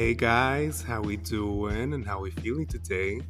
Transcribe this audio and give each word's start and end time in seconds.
Hey 0.00 0.14
guys, 0.14 0.80
how 0.80 1.02
we 1.02 1.18
doing 1.18 1.92
and 1.92 2.06
how 2.06 2.20
we 2.20 2.30
feeling 2.30 2.64
today? 2.64 3.20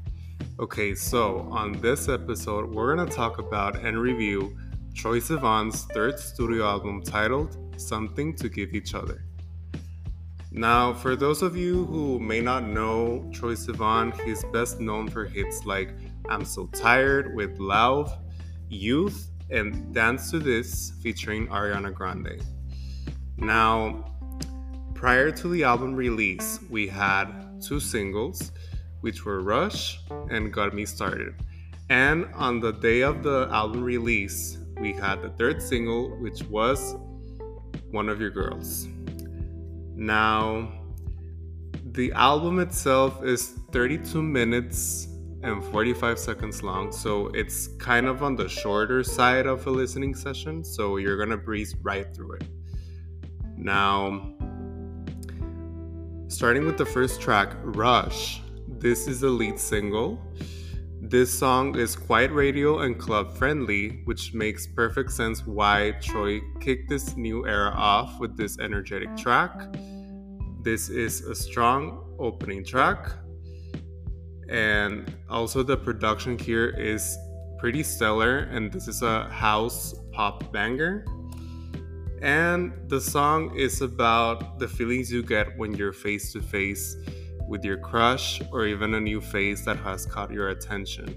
Okay, 0.60 0.94
so 0.94 1.48
on 1.50 1.72
this 1.80 2.08
episode, 2.08 2.72
we're 2.72 2.94
gonna 2.94 3.10
talk 3.10 3.40
about 3.40 3.74
and 3.74 3.98
review 3.98 4.56
Troye 4.94 5.20
Sivan's 5.20 5.86
third 5.86 6.16
studio 6.20 6.64
album 6.64 7.02
titled 7.02 7.58
Something 7.76 8.36
to 8.36 8.48
Give 8.48 8.72
Each 8.72 8.94
Other. 8.94 9.24
Now, 10.52 10.94
for 10.94 11.16
those 11.16 11.42
of 11.42 11.56
you 11.56 11.86
who 11.86 12.20
may 12.20 12.40
not 12.40 12.62
know 12.62 13.28
Troye 13.32 13.58
Sivan, 13.58 14.14
he's 14.24 14.44
best 14.52 14.78
known 14.78 15.08
for 15.08 15.24
hits 15.24 15.64
like 15.64 15.92
I'm 16.28 16.44
So 16.44 16.68
Tired 16.68 17.34
with 17.34 17.58
Lauv, 17.58 18.16
Youth, 18.68 19.28
and 19.50 19.92
Dance 19.92 20.30
to 20.30 20.38
This 20.38 20.92
featuring 21.02 21.48
Ariana 21.48 21.92
Grande. 21.92 22.40
Now, 23.38 24.09
prior 25.00 25.30
to 25.30 25.48
the 25.48 25.64
album 25.64 25.94
release, 25.94 26.60
we 26.68 26.86
had 26.86 27.26
two 27.58 27.80
singles, 27.80 28.52
which 29.00 29.24
were 29.24 29.40
Rush 29.40 29.98
and 30.28 30.52
Got 30.52 30.74
Me 30.74 30.84
Started. 30.84 31.34
And 31.88 32.26
on 32.34 32.60
the 32.60 32.72
day 32.72 33.00
of 33.00 33.22
the 33.22 33.48
album 33.50 33.82
release, 33.82 34.58
we 34.78 34.92
had 34.92 35.22
the 35.22 35.30
third 35.30 35.62
single, 35.62 36.10
which 36.18 36.42
was 36.50 36.96
One 37.92 38.10
of 38.10 38.20
Your 38.20 38.28
Girls. 38.28 38.88
Now, 39.96 40.70
the 41.92 42.12
album 42.12 42.58
itself 42.58 43.24
is 43.24 43.54
32 43.72 44.20
minutes 44.20 45.08
and 45.42 45.64
45 45.64 46.18
seconds 46.18 46.62
long, 46.62 46.92
so 46.92 47.28
it's 47.28 47.68
kind 47.78 48.06
of 48.06 48.22
on 48.22 48.36
the 48.36 48.50
shorter 48.50 49.02
side 49.02 49.46
of 49.46 49.66
a 49.66 49.70
listening 49.70 50.14
session, 50.14 50.62
so 50.62 50.98
you're 50.98 51.16
gonna 51.16 51.38
breeze 51.38 51.74
right 51.80 52.14
through 52.14 52.32
it. 52.32 52.44
Now, 53.56 54.34
starting 56.30 56.64
with 56.64 56.78
the 56.78 56.86
first 56.86 57.20
track, 57.20 57.56
Rush. 57.64 58.40
This 58.78 59.08
is 59.08 59.20
the 59.20 59.28
lead 59.28 59.58
single. 59.58 60.16
This 61.02 61.36
song 61.36 61.76
is 61.76 61.96
quite 61.96 62.32
radio 62.32 62.80
and 62.80 62.96
club 62.96 63.36
friendly, 63.36 64.02
which 64.04 64.32
makes 64.32 64.64
perfect 64.64 65.10
sense 65.10 65.44
why 65.44 65.92
Troye 66.00 66.40
kicked 66.60 66.88
this 66.88 67.16
new 67.16 67.48
era 67.48 67.72
off 67.74 68.20
with 68.20 68.36
this 68.36 68.60
energetic 68.60 69.16
track. 69.16 69.74
This 70.62 70.88
is 70.88 71.22
a 71.22 71.34
strong 71.34 72.14
opening 72.20 72.64
track 72.64 73.10
and 74.48 75.12
also 75.28 75.64
the 75.64 75.76
production 75.76 76.38
here 76.38 76.68
is 76.78 77.18
pretty 77.58 77.82
stellar 77.82 78.38
and 78.52 78.72
this 78.72 78.86
is 78.86 79.02
a 79.02 79.28
house 79.30 79.94
pop 80.12 80.52
banger 80.52 81.04
and 82.22 82.72
the 82.88 83.00
song 83.00 83.56
is 83.56 83.80
about 83.80 84.58
the 84.58 84.68
feelings 84.68 85.10
you 85.10 85.22
get 85.22 85.56
when 85.56 85.74
you're 85.74 85.92
face 85.92 86.32
to 86.32 86.42
face 86.42 86.96
with 87.48 87.64
your 87.64 87.78
crush 87.78 88.42
or 88.52 88.66
even 88.66 88.94
a 88.94 89.00
new 89.00 89.20
face 89.20 89.64
that 89.64 89.78
has 89.78 90.04
caught 90.04 90.30
your 90.30 90.50
attention. 90.50 91.16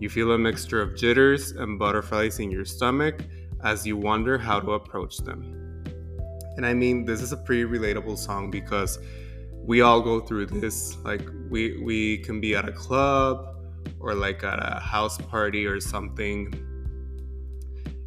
You 0.00 0.08
feel 0.08 0.32
a 0.32 0.38
mixture 0.38 0.80
of 0.80 0.96
jitters 0.96 1.52
and 1.52 1.78
butterflies 1.78 2.38
in 2.40 2.50
your 2.50 2.64
stomach 2.64 3.20
as 3.62 3.86
you 3.86 3.96
wonder 3.96 4.38
how 4.38 4.58
to 4.60 4.72
approach 4.72 5.18
them. 5.18 5.84
And 6.56 6.66
i 6.66 6.74
mean 6.74 7.04
this 7.04 7.22
is 7.22 7.32
a 7.32 7.36
pretty 7.36 7.64
relatable 7.64 8.18
song 8.18 8.50
because 8.50 8.98
we 9.54 9.80
all 9.80 10.00
go 10.00 10.20
through 10.20 10.46
this. 10.46 10.96
Like 11.04 11.22
we 11.50 11.80
we 11.82 12.18
can 12.18 12.40
be 12.40 12.56
at 12.56 12.68
a 12.68 12.72
club 12.72 13.56
or 14.00 14.14
like 14.14 14.42
at 14.44 14.58
a 14.58 14.80
house 14.80 15.18
party 15.18 15.66
or 15.66 15.80
something 15.80 16.52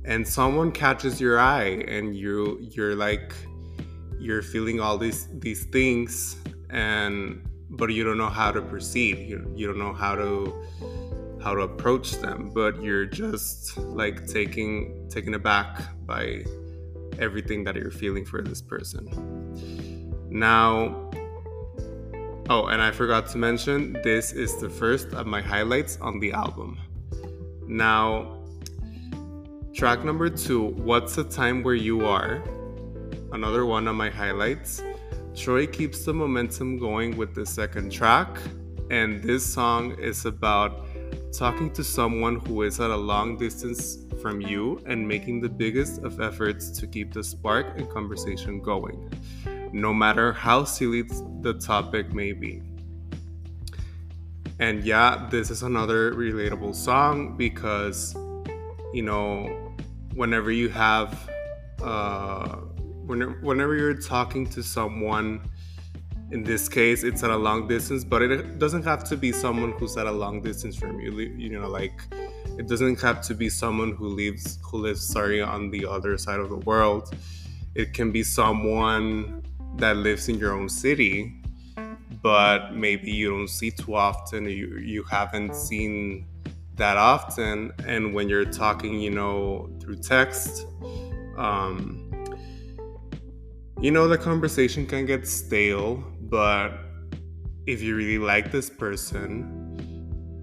and 0.06 0.28
someone 0.28 0.72
catches 0.72 1.20
your 1.20 1.40
eye 1.40 1.84
and 1.88 2.16
you 2.16 2.58
you're 2.62 2.96
like 2.96 3.34
you're 4.20 4.42
feeling 4.42 4.80
all 4.80 4.98
these 4.98 5.28
these 5.40 5.66
things 5.66 6.38
and 6.70 7.48
but 7.72 7.92
you 7.92 8.04
don't 8.04 8.18
know 8.18 8.30
how 8.30 8.52
to 8.52 8.62
proceed 8.62 9.18
you, 9.18 9.52
you 9.56 9.68
don't 9.68 9.80
know 9.80 9.94
how 9.94 10.16
to 10.16 10.54
how 11.44 11.54
to 11.54 11.62
approach 11.62 12.14
them 12.14 12.52
but 12.54 12.82
you're 12.82 13.06
just 13.06 13.78
like 13.78 14.26
taking 14.28 15.08
taken 15.10 15.34
aback 15.34 15.82
by 16.06 16.44
everything 17.20 17.64
that 17.64 17.76
you're 17.76 17.92
feeling 17.92 18.26
for 18.26 18.42
this 18.42 18.62
person 18.62 19.08
now 20.30 21.02
Oh, 22.48 22.68
and 22.68 22.80
I 22.80 22.92
forgot 22.92 23.26
to 23.30 23.40
mention, 23.40 23.94
this 24.04 24.32
is 24.32 24.58
the 24.58 24.70
first 24.70 25.08
of 25.14 25.26
my 25.26 25.42
highlights 25.42 25.98
on 26.00 26.20
the 26.20 26.32
album. 26.32 26.78
Now, 27.68 28.35
track 29.76 30.06
number 30.06 30.30
two, 30.30 30.68
What's 30.68 31.16
the 31.16 31.26
Time 31.26 31.62
Where 31.62 31.76
You 31.76 32.06
Are? 32.06 32.42
Another 33.34 33.66
one 33.66 33.90
of 33.90 33.96
my 33.98 34.10
highlights. 34.10 34.82
Troye 35.34 35.72
keeps 35.72 36.06
the 36.06 36.14
momentum 36.14 36.80
going 36.80 37.18
with 37.18 37.36
the 37.36 37.46
second 37.46 37.92
track, 37.92 38.40
and 38.90 39.22
this 39.22 39.46
song 39.46 40.00
is 40.00 40.26
about 40.26 40.88
talking 41.34 41.74
to 41.74 41.84
someone 41.84 42.38
who 42.48 42.62
is 42.62 42.80
at 42.80 42.90
a 42.90 42.96
long 42.96 43.38
distance 43.38 43.98
from 44.22 44.40
you 44.40 44.82
and 44.88 45.06
making 45.06 45.42
the 45.42 45.50
biggest 45.50 46.02
of 46.04 46.22
efforts 46.22 46.70
to 46.80 46.88
keep 46.88 47.12
the 47.12 47.22
spark 47.22 47.78
and 47.78 47.90
conversation 47.90 48.62
going 48.62 49.12
no 49.74 49.94
matter 49.94 50.32
how 50.32 50.64
silly 50.64 51.02
the 51.42 51.54
topic 51.60 52.14
may 52.14 52.32
be. 52.32 52.62
And 54.58 54.86
yeah, 54.86 55.28
this 55.30 55.50
is 55.52 55.64
another 55.64 56.14
relatable 56.14 56.74
song 56.74 57.36
because, 57.36 58.16
you 58.94 59.02
know, 59.02 59.65
whenever 60.16 60.52
you 60.52 60.70
have, 60.70 61.30
uh, 61.84 62.56
whenever, 63.06 63.34
whenever 63.42 63.76
you're 63.76 63.94
talking 63.94 64.48
to 64.48 64.64
someone, 64.64 65.48
in 66.32 66.44
this 66.44 66.68
case, 66.68 67.04
it's 67.04 67.24
at 67.24 67.30
a 67.30 67.38
long 67.38 67.68
distance, 67.68 68.04
but 68.04 68.22
it 68.22 68.58
doesn't 68.58 68.84
have 68.84 69.04
to 69.04 69.18
be 69.18 69.32
someone 69.32 69.74
who's 69.74 69.96
at 69.98 70.08
a 70.08 70.12
long 70.12 70.42
distance 70.42 70.76
from 70.76 71.00
you. 71.00 71.12
You 71.20 71.50
know, 71.50 71.68
like 71.68 72.02
it 72.58 72.68
doesn't 72.68 73.00
have 73.02 73.22
to 73.24 73.36
be 73.36 73.50
someone 73.50 73.92
who 73.94 74.08
lives 74.08 74.58
who 74.64 74.78
lives 74.78 75.08
sorry 75.08 75.42
on 75.42 75.70
the 75.70 75.86
other 75.86 76.18
side 76.18 76.40
of 76.40 76.50
the 76.50 76.58
world. 76.58 77.14
It 77.76 77.94
can 77.94 78.12
be 78.12 78.24
someone 78.24 79.44
that 79.78 79.98
lives 79.98 80.30
in 80.30 80.40
your 80.40 80.54
own 80.54 80.70
city, 80.70 81.44
but 82.24 82.74
maybe 82.74 83.12
you 83.12 83.30
don't 83.30 83.50
see 83.50 83.70
too 83.70 83.96
often, 83.96 84.46
you, 84.46 84.78
you 84.78 85.04
haven't 85.04 85.56
seen 85.56 86.26
that 86.76 86.98
often. 86.98 87.72
And 87.86 88.14
when 88.14 88.30
you're 88.30 88.46
talking, 88.46 89.00
you 89.00 89.12
know, 89.12 89.70
through 89.80 89.98
text, 89.98 90.66
um, 91.38 92.02
you 93.80 93.92
know, 93.92 94.08
the 94.08 94.18
conversation 94.18 94.86
can 94.86 95.06
get 95.06 95.28
stale, 95.28 95.98
but 96.22 96.72
if 97.68 97.82
you 97.82 97.96
really 97.96 98.20
like 98.20 98.52
this 98.52 98.70
person, 98.70 99.62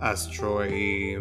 as 0.03 0.29
Troye 0.29 1.17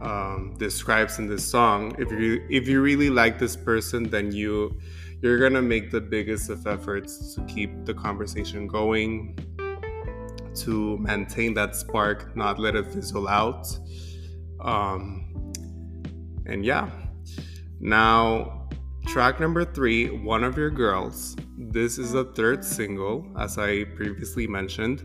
um, 0.00 0.54
describes 0.58 1.18
in 1.18 1.26
this 1.26 1.44
song, 1.44 1.94
if 1.98 2.10
you 2.12 2.46
if 2.50 2.68
you 2.68 2.82
really 2.82 3.10
like 3.10 3.38
this 3.38 3.56
person, 3.56 4.04
then 4.04 4.30
you 4.32 4.78
you're 5.22 5.38
gonna 5.38 5.62
make 5.62 5.90
the 5.90 6.00
biggest 6.00 6.50
of 6.50 6.66
efforts 6.66 7.34
to 7.34 7.42
keep 7.46 7.84
the 7.84 7.94
conversation 7.94 8.66
going, 8.66 9.36
to 10.54 10.98
maintain 10.98 11.54
that 11.54 11.74
spark, 11.74 12.36
not 12.36 12.58
let 12.58 12.76
it 12.76 12.86
fizzle 12.86 13.28
out. 13.28 13.66
Um, 14.64 15.52
and 16.46 16.64
yeah, 16.64 16.90
now 17.80 18.68
track 19.06 19.40
number 19.40 19.64
three, 19.64 20.08
One 20.10 20.42
of 20.42 20.56
Your 20.56 20.70
Girls. 20.70 21.36
This 21.58 21.98
is 21.98 22.12
the 22.12 22.24
third 22.24 22.64
single, 22.64 23.26
as 23.38 23.58
I 23.58 23.84
previously 23.84 24.46
mentioned. 24.46 25.04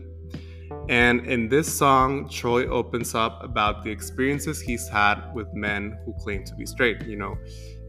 And 0.88 1.26
in 1.26 1.48
this 1.48 1.72
song, 1.72 2.28
Troye 2.28 2.66
opens 2.68 3.14
up 3.14 3.44
about 3.44 3.84
the 3.84 3.90
experiences 3.90 4.60
he's 4.60 4.88
had 4.88 5.32
with 5.34 5.52
men 5.52 5.98
who 6.04 6.14
claim 6.14 6.44
to 6.44 6.54
be 6.54 6.66
straight. 6.66 7.02
You 7.06 7.16
know, 7.16 7.36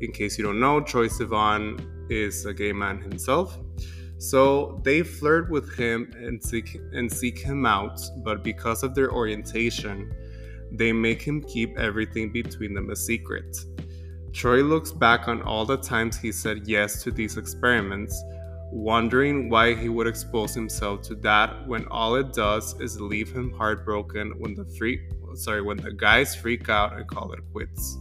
in 0.01 0.11
case 0.11 0.37
you 0.37 0.43
don't 0.43 0.59
know, 0.59 0.81
Troye 0.81 1.09
Sivan 1.09 2.11
is 2.11 2.45
a 2.45 2.53
gay 2.53 2.73
man 2.73 2.99
himself. 3.01 3.57
So 4.17 4.79
they 4.83 5.01
flirt 5.01 5.49
with 5.49 5.73
him 5.75 6.11
and 6.15 6.43
seek, 6.43 6.77
and 6.93 7.11
seek 7.11 7.39
him 7.39 7.65
out, 7.65 7.99
but 8.23 8.43
because 8.43 8.83
of 8.83 8.93
their 8.93 9.11
orientation, 9.11 10.13
they 10.71 10.93
make 10.93 11.21
him 11.21 11.41
keep 11.43 11.77
everything 11.77 12.31
between 12.31 12.73
them 12.73 12.89
a 12.89 12.95
secret. 12.95 13.57
Troye 14.31 14.67
looks 14.67 14.91
back 14.91 15.27
on 15.27 15.41
all 15.41 15.65
the 15.65 15.77
times 15.77 16.17
he 16.17 16.31
said 16.31 16.67
yes 16.67 17.03
to 17.03 17.11
these 17.11 17.37
experiments, 17.37 18.23
wondering 18.71 19.49
why 19.49 19.75
he 19.75 19.89
would 19.89 20.07
expose 20.07 20.53
himself 20.53 21.01
to 21.01 21.15
that 21.15 21.67
when 21.67 21.85
all 21.87 22.15
it 22.15 22.31
does 22.31 22.79
is 22.79 23.01
leave 23.01 23.31
him 23.31 23.51
heartbroken 23.51 24.31
when 24.39 24.55
the 24.55 24.65
freak 24.77 25.01
sorry 25.35 25.61
when 25.61 25.77
the 25.77 25.91
guys 25.91 26.35
freak 26.35 26.69
out 26.69 26.93
and 26.93 27.07
call 27.07 27.31
it 27.33 27.39
quits. 27.51 27.97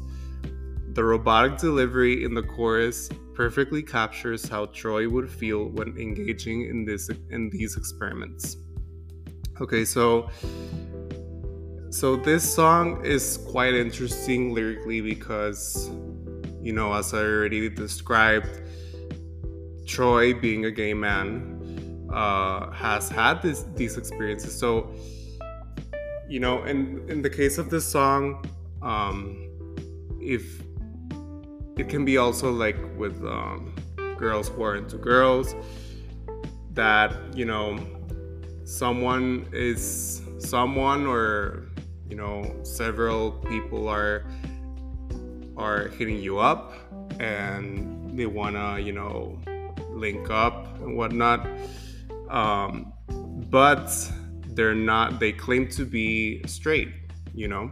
The 0.93 1.05
robotic 1.05 1.59
delivery 1.59 2.25
in 2.25 2.35
the 2.35 2.43
chorus 2.43 3.09
perfectly 3.35 3.83
captures 3.83 4.49
how 4.49 4.67
Troye 4.67 5.11
would 5.11 5.31
feel 5.31 5.69
when 5.69 5.97
engaging 5.97 6.67
in 6.67 6.85
this 6.85 7.09
in 7.31 7.51
these 7.51 7.77
experiments. 7.77 8.57
Okay, 9.61 9.85
so 9.85 10.31
so 11.91 12.17
this 12.17 12.55
song 12.55 13.05
is 13.05 13.39
quite 13.51 13.75
interesting 13.75 14.55
lyrically 14.55 15.01
because 15.01 15.91
you 16.63 16.73
know, 16.73 16.93
as 16.93 17.15
I 17.15 17.19
already 17.19 17.69
described, 17.69 18.61
Troye 19.85 20.39
being 20.41 20.67
a 20.67 20.71
gay 20.71 20.95
man, 20.95 22.09
uh, 22.13 22.71
has 22.71 23.09
had 23.09 23.41
this, 23.43 23.65
these 23.75 23.97
experiences. 23.97 24.57
So, 24.57 24.91
you 26.29 26.39
know, 26.39 26.63
in 26.65 27.09
in 27.09 27.23
the 27.23 27.31
case 27.31 27.59
of 27.59 27.71
this 27.71 27.85
song, 27.85 28.45
um, 28.83 29.49
if 30.21 30.63
it 31.79 31.89
can 31.89 32.05
be 32.05 32.19
also 32.19 32.53
like 32.53 32.77
with 32.97 33.25
um, 33.25 33.75
girls 34.19 34.49
who 34.49 34.63
are 34.63 34.77
into 34.77 34.99
girls, 34.99 35.55
that 36.75 37.17
you 37.35 37.47
know, 37.47 37.79
someone 38.65 39.49
is 39.53 40.23
someone 40.39 41.07
or 41.07 41.70
you 42.11 42.17
know 42.17 42.55
several 42.62 43.33
people 43.49 43.89
are 43.89 44.25
are 45.57 45.89
hitting 45.89 46.19
you 46.19 46.39
up 46.39 46.75
and 47.21 48.19
they 48.19 48.27
wanna 48.27 48.79
you 48.79 48.93
know 48.93 49.39
link 49.91 50.31
up 50.31 50.79
and 50.81 50.97
whatnot. 50.97 51.47
Um, 52.29 52.93
but 53.51 53.89
they're 54.55 54.75
not 54.75 55.21
they 55.21 55.33
claim 55.33 55.69
to 55.69 55.85
be 55.85 56.43
straight 56.47 56.91
you 57.35 57.49
know? 57.49 57.71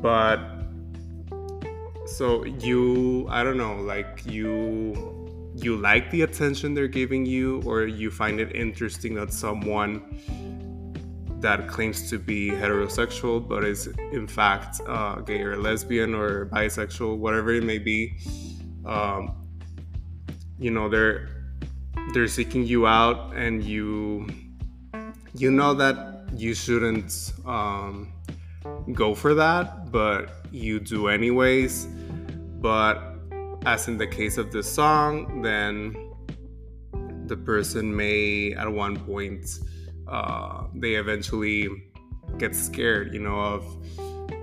But 0.00 0.38
so 2.06 2.42
you 2.44 3.26
i 3.28 3.44
don't 3.44 3.58
know 3.58 3.76
like 3.76 4.22
you 4.24 5.52
you 5.54 5.76
like 5.76 6.10
the 6.10 6.22
attention 6.22 6.72
they're 6.72 6.88
giving 6.88 7.26
you 7.26 7.60
or 7.66 7.84
you 7.84 8.10
find 8.10 8.40
it 8.40 8.56
interesting 8.56 9.12
that 9.14 9.30
someone 9.30 10.02
that 11.40 11.68
claims 11.68 12.10
to 12.10 12.18
be 12.18 12.50
heterosexual 12.50 13.46
but 13.46 13.64
is 13.64 13.86
in 14.12 14.26
fact 14.26 14.80
uh, 14.86 15.16
gay 15.20 15.40
or 15.40 15.56
lesbian 15.56 16.14
or 16.14 16.46
bisexual 16.46 17.16
whatever 17.16 17.52
it 17.52 17.62
may 17.62 17.78
be 17.78 18.16
um, 18.86 19.34
you 20.58 20.70
know 20.70 20.88
they're 20.88 21.28
they're 22.12 22.28
seeking 22.28 22.64
you 22.64 22.86
out 22.86 23.34
and 23.34 23.62
you 23.62 24.26
you 25.34 25.50
know 25.50 25.74
that 25.74 26.24
you 26.34 26.54
shouldn't 26.54 27.32
um, 27.46 28.12
go 28.92 29.14
for 29.14 29.34
that 29.34 29.90
but 29.90 30.30
you 30.50 30.80
do 30.80 31.08
anyways. 31.08 31.86
But 32.60 33.02
as 33.66 33.88
in 33.88 33.98
the 33.98 34.06
case 34.06 34.38
of 34.38 34.50
this 34.50 34.70
song 34.70 35.42
then 35.42 35.94
the 37.26 37.36
person 37.36 37.94
may 37.94 38.52
at 38.54 38.70
one 38.70 38.96
point 38.98 39.60
uh, 40.08 40.64
they 40.74 40.94
eventually 40.94 41.68
get 42.38 42.54
scared 42.54 43.12
you 43.12 43.20
know 43.20 43.38
of 43.38 43.64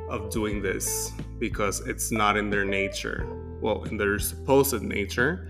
of 0.09 0.29
doing 0.29 0.61
this 0.61 1.11
because 1.39 1.79
it's 1.87 2.11
not 2.11 2.37
in 2.37 2.49
their 2.49 2.65
nature 2.65 3.27
well 3.61 3.83
in 3.83 3.97
their 3.97 4.19
supposed 4.19 4.81
nature 4.81 5.49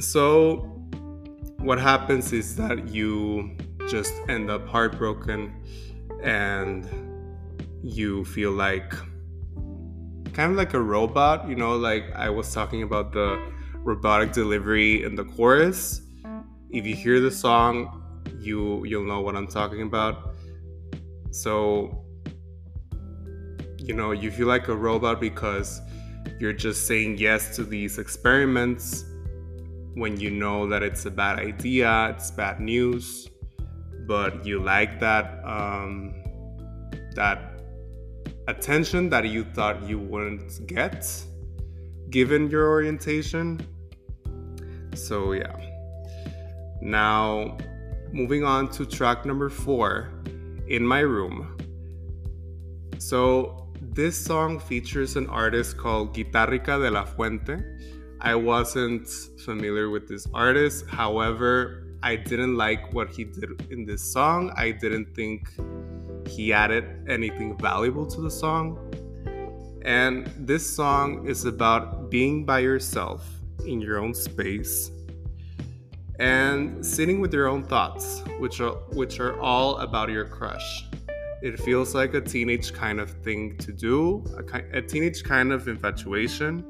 so, 0.00 0.56
what 1.58 1.78
happens 1.78 2.32
is 2.32 2.56
that 2.56 2.88
you 2.88 3.56
just 3.88 4.14
end 4.28 4.50
up 4.50 4.66
heartbroken 4.66 5.52
and 6.22 6.88
you 7.82 8.24
feel 8.24 8.52
like 8.52 8.94
kind 10.32 10.50
of 10.50 10.56
like 10.56 10.72
a 10.72 10.80
robot, 10.80 11.46
you 11.46 11.56
know, 11.56 11.76
like 11.76 12.04
I 12.14 12.30
was 12.30 12.54
talking 12.54 12.82
about 12.82 13.12
the 13.12 13.52
robotic 13.76 14.32
delivery 14.32 15.04
in 15.04 15.14
the 15.14 15.24
chorus. 15.24 16.00
If 16.70 16.86
you 16.86 16.96
hear 16.96 17.20
the 17.20 17.30
song, 17.30 18.01
you 18.40 18.84
you'll 18.84 19.04
know 19.04 19.20
what 19.20 19.36
I'm 19.36 19.46
talking 19.46 19.82
about. 19.82 20.34
So, 21.30 22.04
you 23.78 23.94
know, 23.94 24.12
you 24.12 24.30
feel 24.30 24.46
like 24.46 24.68
a 24.68 24.76
robot 24.76 25.20
because 25.20 25.80
you're 26.38 26.52
just 26.52 26.86
saying 26.86 27.18
yes 27.18 27.56
to 27.56 27.64
these 27.64 27.98
experiments 27.98 29.04
when 29.94 30.18
you 30.18 30.30
know 30.30 30.66
that 30.68 30.82
it's 30.82 31.04
a 31.06 31.10
bad 31.10 31.38
idea, 31.38 32.14
it's 32.16 32.30
bad 32.30 32.60
news, 32.60 33.28
but 34.06 34.44
you 34.44 34.62
like 34.62 35.00
that 35.00 35.42
um, 35.44 36.14
that 37.14 37.60
attention 38.48 39.08
that 39.10 39.28
you 39.28 39.44
thought 39.44 39.82
you 39.88 39.98
wouldn't 39.98 40.66
get 40.66 41.06
given 42.10 42.50
your 42.50 42.68
orientation. 42.68 43.60
So 44.94 45.32
yeah. 45.32 45.56
Now, 46.80 47.56
moving 48.12 48.44
on 48.44 48.68
to 48.72 48.86
track 48.86 49.24
number 49.24 49.48
four, 49.48 50.08
"In 50.68 50.86
My 50.86 51.00
Room." 51.00 51.56
So 52.98 53.68
this 53.80 54.16
song 54.16 54.58
features 54.60 55.16
an 55.16 55.26
artist 55.26 55.76
called 55.76 56.14
Guitarrica 56.14 56.80
de 56.80 56.90
la 56.90 57.04
Fuente 57.04 57.58
I 58.24 58.36
wasn't 58.36 59.08
familiar 59.44 59.90
with 59.90 60.06
this 60.06 60.28
artist. 60.32 60.86
However, 60.86 61.88
I 62.04 62.14
didn't 62.14 62.56
like 62.56 62.94
what 62.94 63.10
he 63.10 63.24
did 63.24 63.66
in 63.68 63.84
this 63.84 64.00
song. 64.00 64.52
I 64.56 64.70
didn't 64.70 65.12
think 65.16 65.50
he 66.28 66.52
added 66.52 66.84
anything 67.08 67.58
valuable 67.58 68.06
to 68.06 68.20
the 68.20 68.30
song. 68.30 68.78
And 69.84 70.30
this 70.38 70.64
song 70.64 71.26
is 71.26 71.46
about 71.46 72.10
being 72.10 72.46
by 72.46 72.60
yourself 72.60 73.28
in 73.66 73.80
your 73.80 73.98
own 73.98 74.14
space 74.14 74.92
and 76.18 76.84
sitting 76.84 77.20
with 77.20 77.32
your 77.32 77.48
own 77.48 77.64
thoughts, 77.64 78.22
which 78.38 78.60
are 78.60 78.74
which 78.92 79.20
are 79.20 79.40
all 79.40 79.78
about 79.78 80.10
your 80.10 80.24
crush. 80.24 80.86
It 81.42 81.58
feels 81.58 81.94
like 81.94 82.14
a 82.14 82.20
teenage 82.20 82.72
kind 82.72 83.00
of 83.00 83.10
thing 83.24 83.56
to 83.58 83.72
do, 83.72 84.24
a, 84.38 84.78
a 84.78 84.82
teenage 84.82 85.24
kind 85.24 85.52
of 85.52 85.66
infatuation 85.66 86.64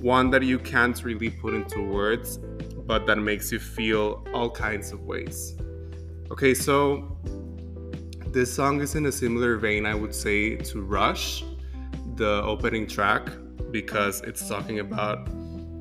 one 0.00 0.30
that 0.30 0.42
you 0.42 0.58
can't 0.58 1.02
really 1.02 1.30
put 1.30 1.54
into 1.54 1.82
words, 1.82 2.38
but 2.86 3.06
that 3.06 3.16
makes 3.16 3.50
you 3.50 3.58
feel 3.58 4.24
all 4.32 4.50
kinds 4.50 4.92
of 4.92 5.00
ways. 5.02 5.56
Okay, 6.30 6.54
so 6.54 7.18
this 8.28 8.54
song 8.54 8.80
is 8.80 8.94
in 8.94 9.06
a 9.06 9.12
similar 9.12 9.56
vein, 9.56 9.86
I 9.86 9.94
would 9.94 10.14
say, 10.14 10.56
to 10.56 10.82
Rush, 10.82 11.44
the 12.14 12.42
opening 12.42 12.86
track, 12.86 13.28
because 13.70 14.20
it's 14.22 14.48
talking 14.48 14.80
about, 14.80 15.28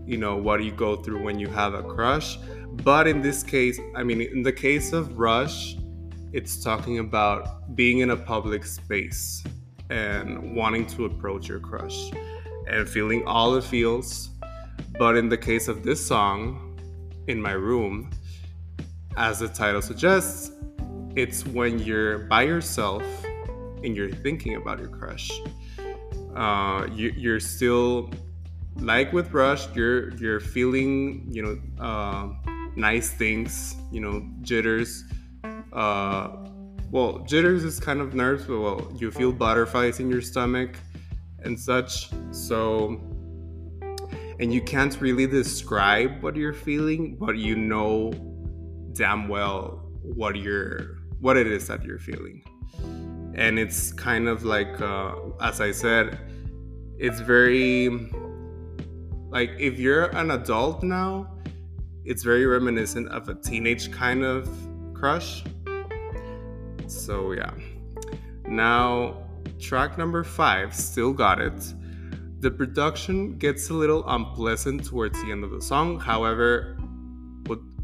you 0.06 0.18
know, 0.18 0.36
what 0.36 0.58
do 0.58 0.64
you 0.64 0.72
go 0.72 0.96
through 0.96 1.24
when 1.24 1.40
you 1.40 1.48
have 1.48 1.74
a 1.74 1.84
crush. 1.84 2.38
But 2.84 3.08
in 3.08 3.22
this 3.22 3.44
case, 3.44 3.80
I 3.96 4.04
mean, 4.04 4.22
in 4.22 4.44
the 4.44 4.52
case 4.52 4.94
of 4.94 5.18
Rush, 5.18 5.78
it's 6.34 6.62
talking 6.62 7.00
about 7.00 7.76
being 7.76 8.00
in 8.00 8.12
a 8.12 8.18
public 8.18 8.66
space 8.66 9.44
and 9.90 10.56
wanting 10.56 10.86
to 10.88 11.06
approach 11.06 11.48
your 11.48 11.60
crush 11.60 12.12
and 12.68 12.88
feeling 12.88 13.26
all 13.26 13.52
the 13.52 13.62
feels. 13.62 14.30
But 14.98 15.16
in 15.16 15.30
the 15.30 15.38
case 15.38 15.68
of 15.68 15.84
this 15.84 16.06
song, 16.06 16.78
In 17.28 17.42
My 17.42 17.54
Room, 17.54 18.10
as 19.18 19.40
the 19.40 19.48
title 19.48 19.82
suggests, 19.82 20.52
it's 21.16 21.46
when 21.46 21.80
you're 21.80 22.20
by 22.20 22.44
yourself 22.44 23.04
and 23.84 23.96
you're 23.96 24.12
thinking 24.12 24.56
about 24.56 24.80
your 24.80 24.90
crush. 24.90 25.32
Uh, 26.36 26.88
you, 26.94 27.34
are 27.34 27.40
still 27.40 28.10
like 28.78 29.14
with 29.14 29.32
Rush, 29.32 29.68
you're 29.76 30.12
you're 30.16 30.40
feeling 30.40 31.28
you 31.32 31.44
know 31.44 31.84
uh, 31.84 32.30
nice 32.76 33.10
things, 33.10 33.76
you 33.92 34.02
know 34.02 34.28
jitters. 34.42 35.04
Uh, 35.74 36.30
well, 36.92 37.20
jitters 37.20 37.64
is 37.64 37.80
kind 37.80 38.00
of 38.00 38.14
nerves, 38.14 38.46
but 38.46 38.60
well, 38.60 38.92
you 38.96 39.12
feel 39.12 39.32
butterflies 39.32 40.00
in 40.00 40.10
your 40.10 40.22
stomach 40.22 40.78
and 41.44 41.60
such. 41.60 42.10
So, 42.32 43.02
and 44.40 44.54
you 44.54 44.62
can't 44.62 45.00
really 45.02 45.28
describe 45.28 46.22
what 46.22 46.36
you're 46.36 46.54
feeling, 46.54 47.18
but 47.18 47.38
you 47.38 47.56
know 47.56 48.14
damn 48.94 49.28
well 49.28 49.90
what 50.02 50.36
you're 50.36 50.98
what 51.20 51.38
it 51.38 51.48
is 51.48 51.68
that 51.68 51.84
you're 51.84 52.00
feeling. 52.00 52.44
And 53.36 53.60
it's 53.60 53.92
kind 53.92 54.30
of 54.30 54.46
like, 54.46 54.80
uh, 54.80 55.16
as 55.42 55.60
I 55.60 55.72
said, 55.72 56.18
it's 56.98 57.20
very 57.20 57.90
like 59.30 59.52
if 59.60 59.80
you're 59.80 60.06
an 60.16 60.32
adult 60.32 60.84
now, 60.84 61.32
it's 62.04 62.24
very 62.24 62.46
reminiscent 62.46 63.10
of 63.10 63.30
a 63.30 63.36
teenage 63.36 63.92
kind 63.92 64.24
of 64.24 64.50
crush. 64.94 65.44
So 66.88 67.32
yeah. 67.32 67.52
Now 68.48 69.24
track 69.60 69.98
number 69.98 70.24
five, 70.24 70.74
Still 70.74 71.14
Got 71.14 71.42
It. 71.42 71.74
The 72.40 72.52
production 72.52 73.38
gets 73.38 73.70
a 73.70 73.74
little 73.74 74.04
unpleasant 74.08 74.86
towards 74.86 75.20
the 75.24 75.32
end 75.32 75.44
of 75.44 75.52
the 75.52 75.62
song. 75.62 76.00
However, 76.00 76.78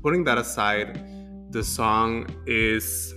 putting 0.01 0.23
that 0.23 0.37
aside, 0.37 1.03
the 1.51 1.63
song 1.63 2.27
is 2.45 3.13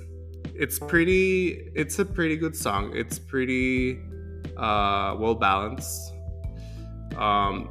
it's 0.54 0.78
pretty 0.78 1.70
it's 1.74 1.98
a 1.98 2.04
pretty 2.04 2.36
good 2.36 2.56
song. 2.56 2.92
It's 2.94 3.18
pretty 3.18 3.98
uh, 4.56 5.16
well 5.18 5.34
balanced. 5.34 6.12
Um, 7.16 7.68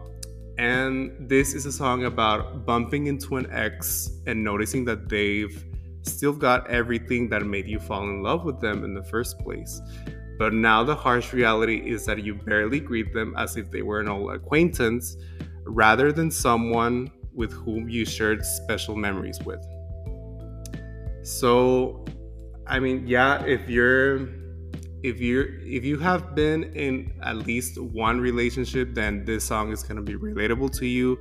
and 0.57 1.15
this 1.19 1.53
is 1.53 1.65
a 1.65 1.71
song 1.71 2.05
about 2.05 2.65
bumping 2.65 3.07
into 3.07 3.37
an 3.37 3.47
ex 3.51 4.11
and 4.27 4.43
noticing 4.43 4.85
that 4.85 5.09
they've 5.09 5.65
still 6.03 6.33
got 6.33 6.69
everything 6.69 7.29
that 7.29 7.45
made 7.45 7.67
you 7.67 7.79
fall 7.79 8.03
in 8.03 8.21
love 8.21 8.43
with 8.43 8.59
them 8.59 8.83
in 8.83 8.93
the 8.93 9.03
first 9.03 9.39
place. 9.39 9.81
But 10.37 10.53
now 10.53 10.83
the 10.83 10.95
harsh 10.95 11.33
reality 11.33 11.77
is 11.77 12.05
that 12.05 12.23
you 12.23 12.35
barely 12.35 12.79
greet 12.79 13.13
them 13.13 13.33
as 13.37 13.55
if 13.57 13.71
they 13.71 13.81
were 13.81 13.99
an 13.99 14.09
old 14.09 14.31
acquaintance 14.31 15.15
rather 15.65 16.11
than 16.11 16.29
someone 16.29 17.11
with 17.33 17.51
whom 17.51 17.89
you 17.89 18.05
shared 18.05 18.45
special 18.45 18.95
memories 18.95 19.39
with. 19.41 19.65
So, 21.23 22.03
I 22.67 22.79
mean, 22.79 23.07
yeah, 23.07 23.43
if 23.45 23.69
you're 23.69 24.27
if 25.03 25.19
you're 25.19 25.59
if 25.61 25.83
you 25.83 25.99
have 25.99 26.33
been 26.33 26.63
in 26.73 27.13
at 27.21 27.37
least 27.37 27.77
one 27.77 28.19
relationship, 28.21 28.93
then 28.93 29.25
this 29.25 29.43
song 29.43 29.71
is 29.71 29.83
gonna 29.83 30.01
be 30.01 30.15
relatable 30.15 30.75
to 30.79 30.87
you 30.87 31.19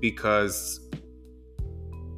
because 0.00 0.80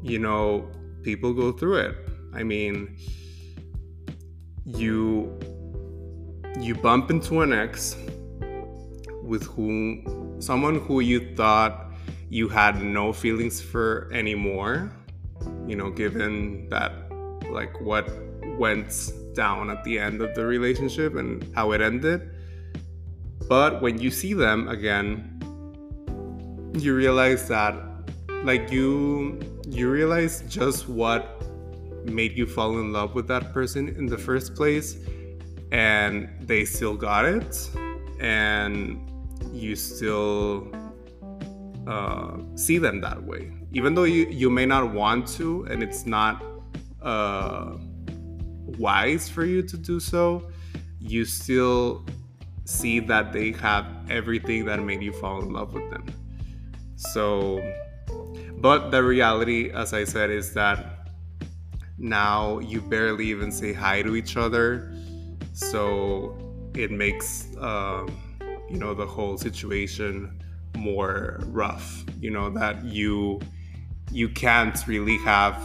you 0.02 0.18
know 0.18 0.70
people 1.02 1.34
go 1.34 1.52
through 1.52 1.76
it. 1.76 1.96
I 2.32 2.42
mean, 2.42 2.96
you 4.64 5.38
you 6.58 6.74
bump 6.74 7.10
into 7.10 7.42
an 7.42 7.52
ex 7.52 7.96
with 9.22 9.44
whom 9.44 10.40
someone 10.40 10.80
who 10.80 11.00
you 11.00 11.34
thought 11.34 11.92
you 12.30 12.48
had 12.48 12.82
no 12.82 13.12
feelings 13.12 13.60
for 13.60 14.10
anymore 14.12 14.92
you 15.66 15.74
know 15.74 15.90
given 15.90 16.68
that 16.68 16.92
like 17.50 17.80
what 17.80 18.08
went 18.58 19.12
down 19.34 19.70
at 19.70 19.82
the 19.84 19.98
end 19.98 20.22
of 20.22 20.34
the 20.34 20.44
relationship 20.44 21.16
and 21.16 21.44
how 21.54 21.72
it 21.72 21.80
ended. 21.80 22.30
But 23.48 23.82
when 23.82 23.98
you 23.98 24.10
see 24.10 24.32
them 24.32 24.68
again 24.68 25.34
you 26.74 26.94
realize 26.94 27.46
that 27.48 27.74
like 28.42 28.70
you 28.70 29.38
you 29.68 29.90
realize 29.90 30.42
just 30.48 30.88
what 30.88 31.42
made 32.04 32.36
you 32.36 32.46
fall 32.46 32.78
in 32.78 32.92
love 32.92 33.14
with 33.14 33.28
that 33.28 33.52
person 33.52 33.88
in 33.88 34.06
the 34.06 34.18
first 34.18 34.54
place 34.54 34.98
and 35.72 36.28
they 36.40 36.64
still 36.64 36.96
got 36.96 37.24
it 37.24 37.70
and 38.20 39.10
you 39.52 39.74
still 39.76 40.68
uh, 41.86 42.38
see 42.54 42.78
them 42.78 43.00
that 43.00 43.22
way. 43.22 43.52
Even 43.72 43.94
though 43.94 44.04
you, 44.04 44.26
you 44.26 44.50
may 44.50 44.66
not 44.66 44.92
want 44.92 45.26
to 45.26 45.64
and 45.70 45.82
it's 45.82 46.06
not 46.06 46.42
uh, 47.02 47.76
wise 48.78 49.28
for 49.28 49.44
you 49.44 49.62
to 49.62 49.76
do 49.76 50.00
so 50.00 50.50
you 51.04 51.24
still 51.24 52.04
see 52.64 52.98
that 52.98 53.32
they 53.32 53.52
have 53.52 53.86
everything 54.08 54.64
that 54.64 54.82
made 54.82 55.02
you 55.02 55.12
fall 55.12 55.42
in 55.42 55.52
love 55.52 55.74
with 55.74 55.88
them. 55.90 56.06
So 56.96 57.62
but 58.58 58.90
the 58.90 59.02
reality 59.02 59.70
as 59.70 59.92
i 59.92 60.04
said 60.04 60.30
is 60.30 60.54
that 60.54 61.10
now 61.98 62.58
you 62.60 62.80
barely 62.80 63.26
even 63.26 63.52
say 63.52 63.72
hi 63.72 64.02
to 64.02 64.16
each 64.16 64.36
other. 64.36 64.92
So 65.52 66.36
it 66.74 66.90
makes 66.90 67.48
um, 67.58 68.08
you 68.70 68.78
know 68.78 68.94
the 68.94 69.06
whole 69.06 69.36
situation 69.36 70.40
more 70.76 71.38
rough 71.46 72.04
you 72.18 72.30
know 72.30 72.50
that 72.50 72.84
you 72.84 73.40
you 74.10 74.28
can't 74.28 74.84
really 74.88 75.18
have 75.18 75.56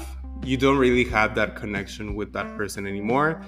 you 0.44 0.58
don't 0.58 0.78
really 0.78 1.04
have 1.04 1.36
that 1.36 1.56
connection 1.56 2.16
with 2.16 2.34
that 2.34 2.56
person 2.58 2.86
anymore. 2.86 3.44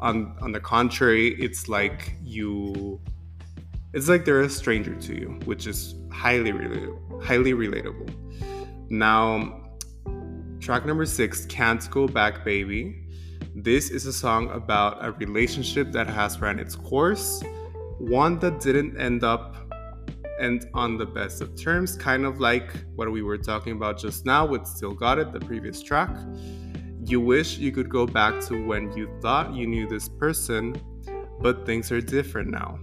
On 0.00 0.36
on 0.40 0.52
the 0.52 0.60
contrary 0.60 1.34
it's 1.40 1.68
like 1.68 2.14
you 2.22 3.00
it's 3.92 4.08
like 4.08 4.24
they're 4.24 4.40
a 4.40 4.50
stranger 4.50 4.94
to 4.96 5.14
you 5.14 5.38
which 5.44 5.66
is 5.66 5.94
highly 6.12 6.52
relatable 6.52 7.22
highly 7.22 7.52
relatable. 7.52 8.10
Now 8.90 9.60
track 10.60 10.84
number 10.84 11.06
six 11.06 11.46
can't 11.46 11.88
go 11.90 12.06
back 12.06 12.44
baby. 12.44 13.00
This 13.54 13.90
is 13.90 14.06
a 14.06 14.12
song 14.12 14.50
about 14.50 15.04
a 15.04 15.12
relationship 15.12 15.92
that 15.92 16.08
has 16.08 16.40
ran 16.40 16.58
its 16.58 16.74
course, 16.74 17.42
one 17.98 18.38
that 18.40 18.60
didn't 18.60 19.00
end 19.00 19.22
up 19.22 19.63
and 20.38 20.68
on 20.74 20.98
the 20.98 21.06
best 21.06 21.40
of 21.40 21.56
terms, 21.56 21.96
kind 21.96 22.24
of 22.24 22.40
like 22.40 22.72
what 22.94 23.10
we 23.10 23.22
were 23.22 23.38
talking 23.38 23.72
about 23.72 23.98
just 23.98 24.26
now 24.26 24.46
with 24.46 24.66
Still 24.66 24.94
Got 24.94 25.18
It, 25.18 25.32
the 25.32 25.40
previous 25.40 25.82
track. 25.82 26.10
You 27.04 27.20
wish 27.20 27.58
you 27.58 27.70
could 27.70 27.88
go 27.88 28.06
back 28.06 28.40
to 28.46 28.66
when 28.66 28.90
you 28.96 29.08
thought 29.20 29.54
you 29.54 29.66
knew 29.66 29.88
this 29.88 30.08
person, 30.08 30.74
but 31.40 31.66
things 31.66 31.92
are 31.92 32.00
different 32.00 32.50
now. 32.50 32.78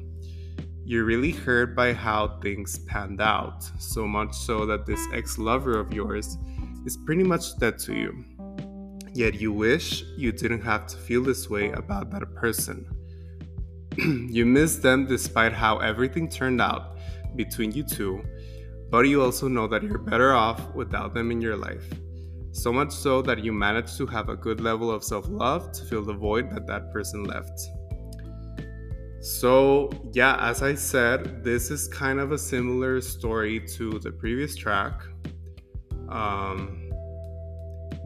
You're 0.83 1.05
really 1.05 1.31
hurt 1.31 1.75
by 1.75 1.93
how 1.93 2.39
things 2.41 2.79
panned 2.79 3.21
out, 3.21 3.63
so 3.79 4.07
much 4.07 4.35
so 4.35 4.65
that 4.65 4.85
this 4.85 4.99
ex 5.13 5.37
lover 5.37 5.79
of 5.79 5.93
yours 5.93 6.37
is 6.85 6.97
pretty 6.97 7.23
much 7.23 7.57
dead 7.59 7.79
to 7.79 7.95
you. 7.95 8.25
Yet 9.13 9.35
you 9.41 9.51
wish 9.51 10.03
you 10.15 10.31
didn't 10.31 10.61
have 10.61 10.87
to 10.87 10.97
feel 10.97 11.23
this 11.23 11.49
way 11.49 11.71
about 11.71 12.11
that 12.11 12.33
person. 12.35 12.85
you 13.97 14.45
miss 14.45 14.77
them 14.77 15.05
despite 15.05 15.51
how 15.51 15.79
everything 15.79 16.29
turned 16.29 16.61
out 16.61 16.97
between 17.35 17.71
you 17.71 17.83
two, 17.83 18.23
but 18.89 19.07
you 19.07 19.21
also 19.21 19.47
know 19.47 19.67
that 19.67 19.83
you're 19.83 19.97
better 19.97 20.33
off 20.33 20.73
without 20.75 21.13
them 21.13 21.31
in 21.31 21.41
your 21.41 21.55
life. 21.55 21.85
So 22.51 22.73
much 22.73 22.91
so 22.91 23.21
that 23.21 23.43
you 23.43 23.53
manage 23.53 23.95
to 23.97 24.05
have 24.07 24.29
a 24.29 24.35
good 24.35 24.59
level 24.59 24.91
of 24.91 25.03
self 25.03 25.25
love 25.29 25.71
to 25.71 25.85
fill 25.85 26.03
the 26.03 26.13
void 26.13 26.51
that 26.51 26.67
that 26.67 26.91
person 26.91 27.23
left. 27.23 27.59
So, 29.21 29.91
yeah, 30.13 30.35
as 30.39 30.63
I 30.63 30.73
said, 30.73 31.43
this 31.43 31.69
is 31.69 31.87
kind 31.87 32.19
of 32.19 32.31
a 32.31 32.37
similar 32.37 32.99
story 33.01 33.59
to 33.77 33.99
the 33.99 34.11
previous 34.11 34.55
track. 34.55 35.03
Um, 36.09 36.91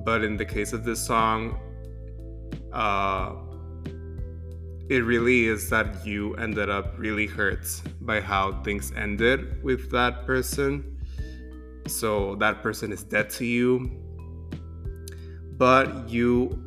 but 0.04 0.24
in 0.24 0.36
the 0.36 0.46
case 0.46 0.74
of 0.74 0.84
this 0.84 1.04
song, 1.04 1.58
uh, 2.74 3.34
it 4.90 5.04
really 5.04 5.46
is 5.46 5.70
that 5.70 6.06
you 6.06 6.36
ended 6.36 6.70
up 6.70 6.94
really 6.98 7.26
hurt 7.26 7.66
by 8.02 8.22
how 8.22 8.62
things 8.64 8.92
ended 8.96 9.64
with 9.64 9.90
that 9.92 10.26
person. 10.26 10.98
So 11.88 12.36
that 12.36 12.62
person 12.62 12.92
is 12.92 13.04
dead 13.04 13.30
to 13.32 13.46
you. 13.46 13.92
But 15.58 16.10
you, 16.10 16.62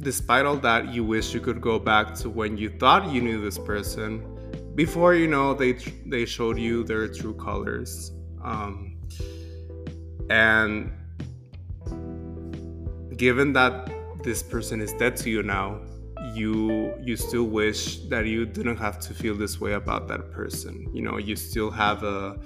despite 0.00 0.46
all 0.46 0.58
that, 0.58 0.92
you 0.92 1.04
wish 1.04 1.34
you 1.34 1.40
could 1.40 1.60
go 1.60 1.78
back 1.78 2.14
to 2.16 2.30
when 2.30 2.56
you 2.56 2.70
thought 2.70 3.10
you 3.10 3.20
knew 3.20 3.40
this 3.40 3.58
person 3.58 4.22
before 4.76 5.14
you 5.14 5.26
know 5.26 5.54
they 5.54 5.72
they 6.04 6.26
showed 6.26 6.58
you 6.58 6.84
their 6.84 7.08
true 7.08 7.34
colors. 7.34 8.12
Um, 8.44 8.98
and 10.28 10.92
given 13.16 13.52
that 13.54 13.90
this 14.22 14.42
person 14.42 14.80
is 14.80 14.92
dead 14.92 15.16
to 15.16 15.30
you 15.30 15.42
now, 15.42 15.80
you 16.36 16.94
you 17.02 17.16
still 17.16 17.44
wish 17.44 17.98
that 18.08 18.26
you 18.26 18.46
didn't 18.46 18.76
have 18.76 18.98
to 19.00 19.14
feel 19.14 19.34
this 19.34 19.60
way 19.60 19.72
about 19.72 20.06
that 20.08 20.30
person. 20.30 20.88
You 20.94 21.02
know, 21.02 21.16
you 21.16 21.36
still 21.36 21.70
have 21.70 22.02
a 22.02 22.38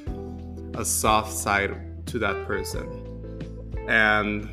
a 0.75 0.85
soft 0.85 1.33
side 1.33 2.07
to 2.07 2.19
that 2.21 2.47
person. 2.47 2.87
And 3.89 4.49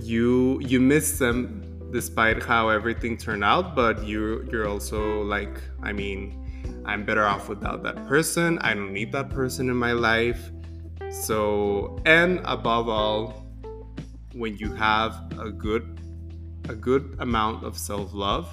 you 0.00 0.60
you 0.60 0.80
miss 0.80 1.18
them 1.18 1.62
despite 1.92 2.42
how 2.42 2.68
everything 2.68 3.16
turned 3.16 3.44
out, 3.44 3.74
but 3.76 4.04
you 4.04 4.46
you're 4.50 4.68
also 4.68 5.22
like, 5.22 5.62
I 5.82 5.92
mean, 5.92 6.44
I'm 6.84 7.04
better 7.04 7.24
off 7.24 7.48
without 7.48 7.82
that 7.84 8.06
person. 8.08 8.58
I 8.58 8.74
don't 8.74 8.92
need 8.92 9.12
that 9.12 9.30
person 9.30 9.70
in 9.70 9.76
my 9.76 9.92
life. 9.92 10.50
So, 11.10 11.98
and 12.04 12.40
above 12.44 12.88
all, 12.88 13.46
when 14.32 14.56
you 14.56 14.72
have 14.74 15.32
a 15.38 15.50
good 15.50 16.00
a 16.68 16.74
good 16.74 17.16
amount 17.18 17.64
of 17.64 17.76
self-love, 17.76 18.48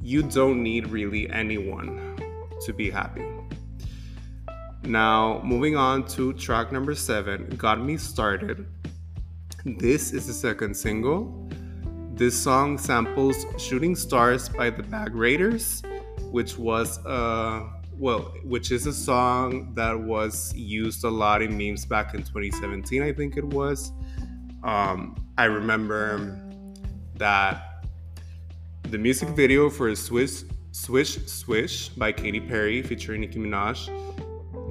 you 0.00 0.22
don't 0.22 0.62
need 0.62 0.88
really 0.88 1.30
anyone 1.30 2.16
to 2.64 2.72
be 2.72 2.90
happy. 2.90 3.26
Now, 4.82 5.40
moving 5.42 5.76
on 5.76 6.06
to 6.08 6.34
track 6.34 6.70
number 6.70 6.94
7, 6.94 7.56
Got 7.56 7.80
Me 7.80 7.96
Started. 7.96 8.66
This 9.64 10.12
is 10.12 10.26
the 10.26 10.34
second 10.34 10.76
single. 10.76 11.48
This 12.12 12.40
song 12.40 12.76
samples 12.76 13.46
Shooting 13.56 13.96
Stars 13.96 14.50
by 14.50 14.68
the 14.68 14.82
Bag 14.82 15.14
Raiders, 15.14 15.82
which 16.30 16.58
was 16.58 16.98
a 17.06 17.66
well, 17.96 18.34
which 18.44 18.72
is 18.72 18.86
a 18.86 18.92
song 18.92 19.72
that 19.74 19.98
was 19.98 20.52
used 20.54 21.04
a 21.04 21.08
lot 21.08 21.42
in 21.42 21.56
memes 21.56 21.86
back 21.86 22.12
in 22.12 22.20
2017, 22.20 23.02
I 23.02 23.12
think 23.12 23.36
it 23.36 23.44
was. 23.44 23.92
Um, 24.62 25.16
I 25.38 25.44
remember 25.44 26.43
that 27.16 27.86
the 28.90 28.98
music 28.98 29.28
video 29.30 29.70
for 29.70 29.94
Swish 29.94 30.42
Swish 30.72 31.24
Swish 31.26 31.88
by 31.90 32.10
Katy 32.12 32.40
Perry 32.40 32.82
featuring 32.82 33.20
Nicki 33.20 33.38
Minaj. 33.38 33.88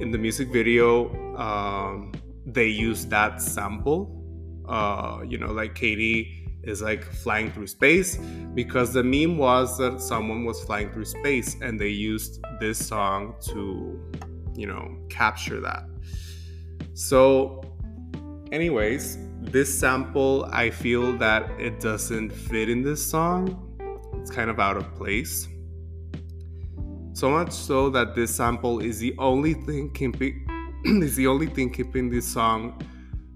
In 0.01 0.11
the 0.11 0.17
music 0.17 0.49
video, 0.51 1.09
um, 1.37 2.11
they 2.45 2.67
use 2.67 3.05
that 3.05 3.41
sample. 3.41 4.19
Uh, 4.67 5.23
you 5.25 5.37
know, 5.37 5.51
like 5.51 5.75
Katy 5.75 6.43
is 6.63 6.81
like 6.81 7.03
flying 7.03 7.51
through 7.51 7.67
space 7.67 8.17
because 8.53 8.93
the 8.93 9.03
meme 9.03 9.37
was 9.37 9.77
that 9.77 10.01
someone 10.01 10.45
was 10.45 10.63
flying 10.63 10.91
through 10.91 11.05
space 11.05 11.55
and 11.61 11.79
they 11.79 11.89
used 11.89 12.43
this 12.59 12.85
song 12.85 13.35
to, 13.41 13.99
you 14.55 14.67
know, 14.67 14.97
capture 15.09 15.59
that. 15.59 15.83
So, 16.93 17.61
anyways, 18.51 19.17
this 19.51 19.77
sample, 19.77 20.47
I 20.51 20.69
feel 20.69 21.17
that 21.17 21.49
it 21.59 21.79
doesn't 21.79 22.31
fit 22.31 22.69
in 22.69 22.81
this 22.81 23.05
song. 23.05 23.59
It's 24.15 24.31
kind 24.31 24.49
of 24.49 24.59
out 24.59 24.77
of 24.77 24.95
place. 24.95 25.47
So 27.13 27.29
much 27.29 27.51
so 27.51 27.89
that 27.91 28.15
this 28.15 28.33
sample 28.35 28.79
is 28.79 28.99
the 28.99 29.13
only 29.19 29.53
thing 29.53 29.91
keeping 29.93 30.47
is 30.85 31.15
the 31.15 31.27
only 31.27 31.47
thing 31.47 31.71
keeping 31.71 32.09
this 32.09 32.25
song 32.25 32.81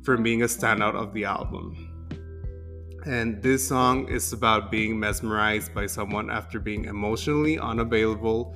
from 0.04 0.24
being 0.24 0.42
a 0.42 0.46
standout 0.46 0.96
of 0.96 1.14
the 1.14 1.26
album. 1.26 1.76
And 3.06 3.42
this 3.42 3.68
song 3.68 4.10
is 4.10 4.34
about 4.34 4.72
being 4.72 5.00
mesmerized 5.00 5.74
by 5.74 5.86
someone 5.86 6.30
after 6.30 6.60
being 6.60 6.86
emotionally 6.86 7.60
unavailable 7.60 8.56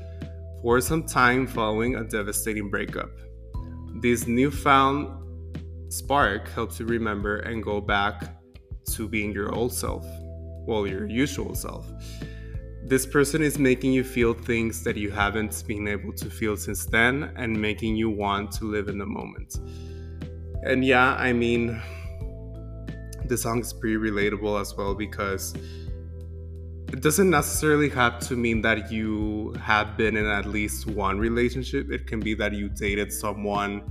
for 0.61 0.81
some 0.81 1.05
time 1.05 1.47
following 1.47 1.95
a 1.95 2.03
devastating 2.03 2.69
breakup. 2.69 3.11
This 4.01 4.27
newfound 4.27 5.20
spark 5.91 6.49
helps 6.49 6.79
you 6.79 6.85
remember 6.85 7.39
and 7.39 7.61
go 7.61 7.81
back 7.81 8.37
to 8.91 9.07
being 9.07 9.31
your 9.33 9.53
old 9.53 9.73
self, 9.73 10.05
well, 10.65 10.87
your 10.87 11.05
usual 11.05 11.53
self. 11.53 11.85
This 12.83 13.05
person 13.05 13.41
is 13.41 13.59
making 13.59 13.93
you 13.93 14.03
feel 14.03 14.33
things 14.33 14.83
that 14.83 14.95
you 14.95 15.11
haven't 15.11 15.63
been 15.67 15.87
able 15.87 16.13
to 16.13 16.29
feel 16.29 16.57
since 16.57 16.85
then 16.85 17.31
and 17.35 17.59
making 17.59 17.95
you 17.95 18.09
want 18.09 18.51
to 18.53 18.65
live 18.65 18.87
in 18.87 18.97
the 18.97 19.05
moment. 19.05 19.57
And 20.63 20.83
yeah, 20.83 21.15
I 21.15 21.33
mean, 21.33 21.81
the 23.25 23.37
song 23.37 23.59
is 23.59 23.73
pretty 23.73 23.97
relatable 23.97 24.59
as 24.59 24.75
well 24.75 24.95
because 24.95 25.53
it 26.93 27.01
doesn't 27.01 27.29
necessarily 27.29 27.89
have 27.89 28.19
to 28.27 28.35
mean 28.35 28.61
that 28.61 28.91
you 28.91 29.53
have 29.61 29.97
been 29.97 30.17
in 30.17 30.25
at 30.25 30.45
least 30.45 30.87
one 30.87 31.19
relationship. 31.19 31.91
It 31.91 32.07
can 32.07 32.19
be 32.19 32.33
that 32.35 32.53
you 32.53 32.69
dated 32.69 33.13
someone 33.13 33.83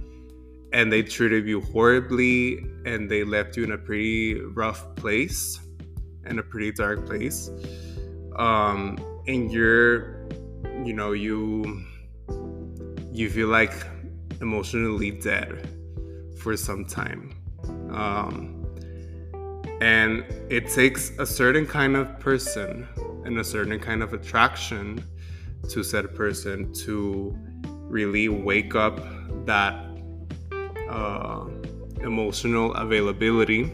and 0.72 0.92
they 0.92 1.02
treated 1.02 1.46
you 1.46 1.60
horribly 1.60 2.58
and 2.84 3.10
they 3.10 3.24
left 3.24 3.56
you 3.56 3.64
in 3.64 3.72
a 3.72 3.78
pretty 3.78 4.40
rough 4.40 4.94
place 4.96 5.60
in 6.26 6.38
a 6.38 6.42
pretty 6.42 6.70
dark 6.72 7.06
place 7.06 7.50
um, 8.36 8.96
and 9.26 9.52
you're, 9.52 10.26
you 10.84 10.92
know, 10.92 11.12
you 11.12 11.84
you 13.12 13.28
feel 13.28 13.48
like 13.48 13.72
emotionally 14.40 15.10
dead 15.10 15.68
for 16.38 16.56
some 16.56 16.84
time. 16.84 17.34
Um, 17.92 18.56
and 19.80 20.24
it 20.48 20.70
takes 20.70 21.10
a 21.18 21.26
certain 21.26 21.66
kind 21.66 21.96
of 21.96 22.18
person 22.18 22.88
and 23.24 23.38
a 23.38 23.44
certain 23.44 23.78
kind 23.78 24.02
of 24.02 24.14
attraction 24.14 25.04
to 25.68 25.82
said 25.82 26.14
person 26.14 26.72
to 26.72 27.36
really 27.66 28.28
wake 28.28 28.74
up 28.74 29.00
that 29.44 29.89
uh, 30.90 31.47
emotional 32.02 32.75
availability 32.75 33.73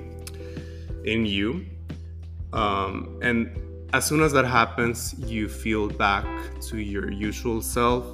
in 1.04 1.24
you. 1.26 1.64
Um, 2.52 3.18
and 3.22 3.56
as 3.92 4.04
soon 4.04 4.20
as 4.22 4.32
that 4.32 4.44
happens, 4.44 5.14
you 5.18 5.48
feel 5.48 5.88
back 5.88 6.26
to 6.68 6.78
your 6.78 7.10
usual 7.10 7.62
self, 7.62 8.04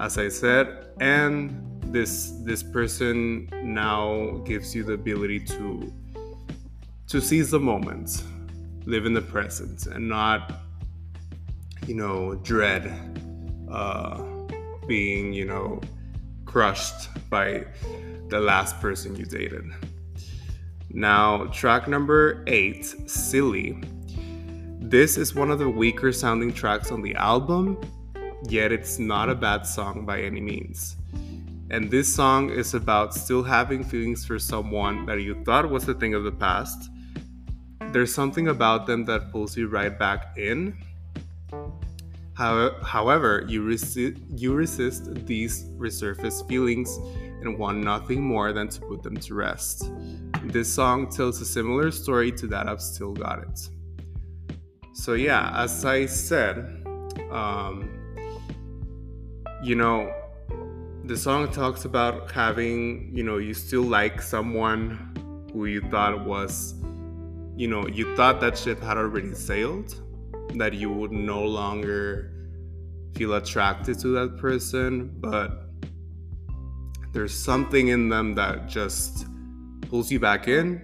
as 0.00 0.18
I 0.18 0.28
said, 0.28 0.88
and 1.00 1.68
this 1.92 2.32
this 2.44 2.62
person 2.62 3.48
now 3.62 4.42
gives 4.46 4.74
you 4.74 4.82
the 4.82 4.94
ability 4.94 5.40
to 5.40 5.92
to 7.08 7.20
seize 7.20 7.50
the 7.50 7.60
moment, 7.60 8.24
live 8.86 9.04
in 9.04 9.12
the 9.12 9.20
present, 9.20 9.86
and 9.86 10.08
not, 10.08 10.52
you 11.86 11.94
know, 11.94 12.34
dread 12.36 12.90
uh, 13.70 14.22
being, 14.86 15.32
you 15.32 15.44
know, 15.44 15.80
crushed 16.46 17.08
by 17.28 17.66
the 18.32 18.40
last 18.40 18.80
person 18.80 19.14
you 19.14 19.24
dated. 19.24 19.64
Now, 20.90 21.46
track 21.46 21.86
number 21.86 22.42
eight, 22.46 22.84
Silly 23.06 23.80
this 24.92 25.16
is 25.16 25.34
one 25.34 25.50
of 25.50 25.58
the 25.58 25.68
weaker 25.70 26.12
sounding 26.12 26.52
tracks 26.52 26.90
on 26.90 27.00
the 27.00 27.14
album, 27.14 27.80
yet 28.48 28.72
it's 28.72 28.98
not 28.98 29.30
a 29.30 29.34
bad 29.34 29.64
song 29.64 30.04
by 30.04 30.20
any 30.20 30.40
means. 30.40 30.96
And 31.70 31.90
this 31.90 32.14
song 32.14 32.50
is 32.50 32.74
about 32.74 33.14
still 33.14 33.42
having 33.42 33.84
feelings 33.84 34.26
for 34.26 34.38
someone 34.38 35.06
that 35.06 35.22
you 35.22 35.42
thought 35.44 35.70
was 35.70 35.88
a 35.88 35.94
thing 35.94 36.12
of 36.12 36.24
the 36.24 36.32
past. 36.32 36.90
There's 37.92 38.14
something 38.14 38.48
about 38.48 38.86
them 38.86 39.06
that 39.06 39.32
pulls 39.32 39.56
you 39.56 39.68
right 39.68 39.98
back 39.98 40.36
in. 40.36 40.76
However, 42.34 43.46
you, 43.48 43.62
resi- 43.62 44.20
you 44.38 44.52
resist 44.52 45.26
these 45.26 45.64
resurfaced 45.78 46.48
feelings 46.48 46.98
and 47.42 47.58
want 47.58 47.78
nothing 47.78 48.22
more 48.22 48.52
than 48.52 48.68
to 48.68 48.80
put 48.80 49.02
them 49.02 49.16
to 49.16 49.34
rest. 49.34 49.90
This 50.44 50.72
song 50.72 51.08
tells 51.10 51.40
a 51.40 51.44
similar 51.44 51.90
story 51.90 52.32
to 52.32 52.46
that 52.48 52.66
of 52.68 52.80
Still 52.80 53.12
Got 53.12 53.40
It. 53.40 53.68
So, 54.94 55.14
yeah, 55.14 55.52
as 55.56 55.84
I 55.84 56.06
said, 56.06 56.84
um, 57.30 57.90
you 59.62 59.74
know, 59.74 60.12
the 61.04 61.16
song 61.16 61.50
talks 61.50 61.84
about 61.84 62.30
having, 62.30 63.10
you 63.12 63.22
know, 63.22 63.38
you 63.38 63.54
still 63.54 63.82
like 63.82 64.22
someone 64.22 65.48
who 65.52 65.66
you 65.66 65.80
thought 65.90 66.24
was, 66.24 66.74
you 67.56 67.68
know, 67.68 67.86
you 67.86 68.14
thought 68.16 68.40
that 68.40 68.56
ship 68.56 68.80
had 68.80 68.96
already 68.96 69.34
sailed, 69.34 69.94
that 70.54 70.74
you 70.74 70.90
would 70.90 71.12
no 71.12 71.42
longer 71.42 72.32
feel 73.14 73.34
attracted 73.34 73.98
to 74.00 74.08
that 74.08 74.38
person, 74.38 75.12
but 75.20 75.71
there's 77.12 77.34
something 77.34 77.88
in 77.88 78.08
them 78.08 78.34
that 78.34 78.68
just 78.68 79.26
pulls 79.82 80.10
you 80.10 80.18
back 80.18 80.48
in 80.48 80.80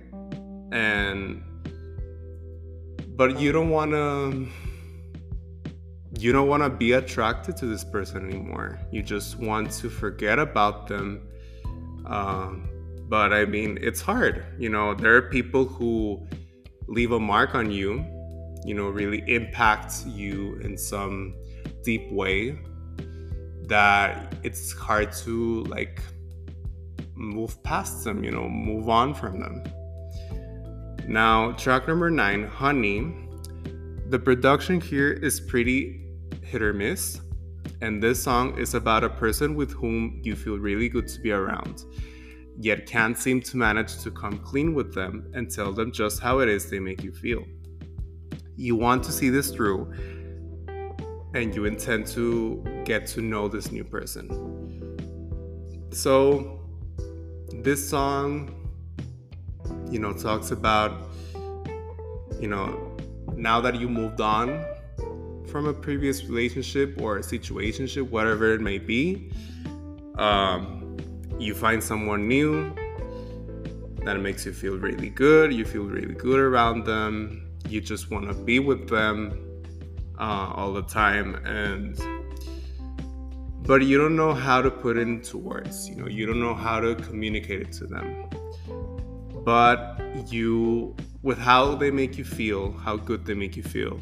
and 0.72 1.42
but 3.16 3.40
you 3.40 3.50
don't 3.50 3.70
want 3.70 3.90
to 3.90 4.46
you 6.18 6.32
don't 6.32 6.48
want 6.48 6.62
to 6.62 6.70
be 6.70 6.92
attracted 6.92 7.56
to 7.56 7.66
this 7.66 7.84
person 7.84 8.28
anymore. 8.28 8.80
You 8.90 9.02
just 9.02 9.38
want 9.38 9.70
to 9.72 9.88
forget 9.88 10.38
about 10.38 10.88
them 10.88 11.22
um, 12.06 12.68
but 13.08 13.32
i 13.32 13.44
mean 13.44 13.78
it's 13.80 14.00
hard 14.00 14.44
you 14.58 14.68
know? 14.68 14.94
There 14.94 15.14
are 15.16 15.22
people 15.22 15.64
who 15.64 16.26
leave 16.86 17.12
a 17.12 17.20
mark 17.20 17.54
on 17.54 17.70
you 17.70 18.04
you 18.64 18.74
know 18.74 18.88
really 18.88 19.22
impact 19.26 20.06
you 20.06 20.56
in 20.56 20.76
some 20.76 21.34
deep 21.82 22.10
way 22.12 22.58
that 23.68 24.34
it's 24.42 24.72
hard 24.72 25.12
to 25.12 25.64
like 25.64 26.02
move 27.18 27.62
past 27.62 28.04
them 28.04 28.24
you 28.24 28.30
know 28.30 28.48
move 28.48 28.88
on 28.88 29.12
from 29.12 29.40
them 29.40 29.62
now, 31.08 31.52
track 31.52 31.88
number 31.88 32.10
nine, 32.10 32.44
Honey. 32.44 33.14
The 34.10 34.18
production 34.18 34.78
here 34.78 35.10
is 35.10 35.40
pretty 35.40 36.02
hit 36.42 36.60
or 36.60 36.74
miss, 36.74 37.22
and 37.80 38.02
this 38.02 38.22
song 38.22 38.58
is 38.58 38.74
about 38.74 39.04
a 39.04 39.08
person 39.08 39.54
with 39.54 39.72
whom 39.72 40.20
you 40.22 40.36
feel 40.36 40.58
really 40.58 40.90
good 40.90 41.08
to 41.08 41.20
be 41.20 41.32
around, 41.32 41.84
yet 42.60 42.84
can't 42.84 43.16
seem 43.16 43.40
to 43.40 43.56
manage 43.56 44.00
to 44.00 44.10
come 44.10 44.36
clean 44.40 44.74
with 44.74 44.94
them 44.94 45.30
and 45.32 45.50
tell 45.50 45.72
them 45.72 45.92
just 45.92 46.20
how 46.20 46.40
it 46.40 46.48
is 46.50 46.68
they 46.68 46.78
make 46.78 47.02
you 47.02 47.12
feel. 47.12 47.42
You 48.56 48.76
want 48.76 49.02
to 49.04 49.12
see 49.12 49.30
this 49.30 49.50
through, 49.50 49.90
and 51.32 51.54
you 51.54 51.64
intend 51.64 52.06
to 52.08 52.82
get 52.84 53.06
to 53.08 53.22
know 53.22 53.48
this 53.48 53.72
new 53.72 53.84
person. 53.84 54.28
So, 55.90 56.57
this 57.62 57.88
song 57.88 58.54
you 59.90 59.98
know, 59.98 60.12
talks 60.12 60.50
about, 60.50 60.92
you 62.40 62.48
know, 62.48 62.96
now 63.34 63.60
that 63.60 63.76
you 63.76 63.88
moved 63.88 64.20
on 64.20 64.64
from 65.46 65.66
a 65.66 65.72
previous 65.72 66.24
relationship 66.24 67.00
or 67.00 67.18
a 67.18 67.20
situationship, 67.20 68.08
whatever 68.10 68.52
it 68.52 68.60
may 68.60 68.78
be, 68.78 69.32
um, 70.16 70.96
you 71.38 71.54
find 71.54 71.82
someone 71.82 72.28
new 72.28 72.74
that 74.04 74.20
makes 74.20 74.44
you 74.44 74.52
feel 74.52 74.76
really 74.76 75.10
good. 75.10 75.52
You 75.52 75.64
feel 75.64 75.84
really 75.84 76.14
good 76.14 76.38
around 76.38 76.84
them. 76.84 77.48
You 77.68 77.80
just 77.80 78.10
want 78.10 78.28
to 78.28 78.34
be 78.34 78.58
with 78.58 78.88
them 78.88 79.62
uh, 80.18 80.52
all 80.54 80.72
the 80.72 80.82
time, 80.82 81.34
and 81.46 81.98
but 83.68 83.82
you 83.82 83.98
don't 83.98 84.16
know 84.16 84.34
how 84.34 84.60
to 84.60 84.70
put 84.70 84.96
it 84.96 85.02
into 85.02 85.38
words. 85.38 85.88
You 85.88 85.96
know, 85.96 86.08
you 86.08 86.26
don't 86.26 86.40
know 86.40 86.54
how 86.54 86.80
to 86.80 86.96
communicate 86.96 87.60
it 87.60 87.72
to 87.74 87.86
them 87.86 88.28
but 89.48 89.98
you 90.30 90.94
with 91.22 91.38
how 91.38 91.74
they 91.74 91.90
make 91.90 92.18
you 92.18 92.24
feel 92.24 92.70
how 92.72 92.96
good 92.96 93.24
they 93.24 93.32
make 93.32 93.56
you 93.56 93.62
feel 93.62 93.98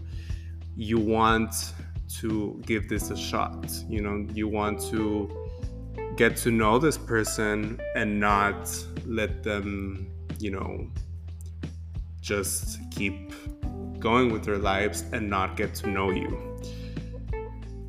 you 0.75 0.99
want 0.99 1.73
to 2.09 2.61
give 2.67 2.89
this 2.89 3.11
a 3.11 3.17
shot 3.17 3.71
you 3.89 4.01
know 4.01 4.27
you 4.35 4.49
want 4.49 4.81
to 4.81 5.31
get 6.17 6.37
to 6.37 6.51
know 6.51 6.81
this 6.81 6.99
person 6.99 7.81
and 7.95 8.19
not 8.19 8.69
let 9.05 9.45
them 9.45 10.11
you 10.41 10.51
know 10.51 10.91
just 12.21 12.81
keep 12.91 13.33
going 14.01 14.33
with 14.33 14.45
their 14.45 14.59
lives 14.59 15.05
and 15.13 15.31
not 15.31 15.57
get 15.57 15.77
to 15.77 15.89
know 15.89 16.11
you 16.11 16.59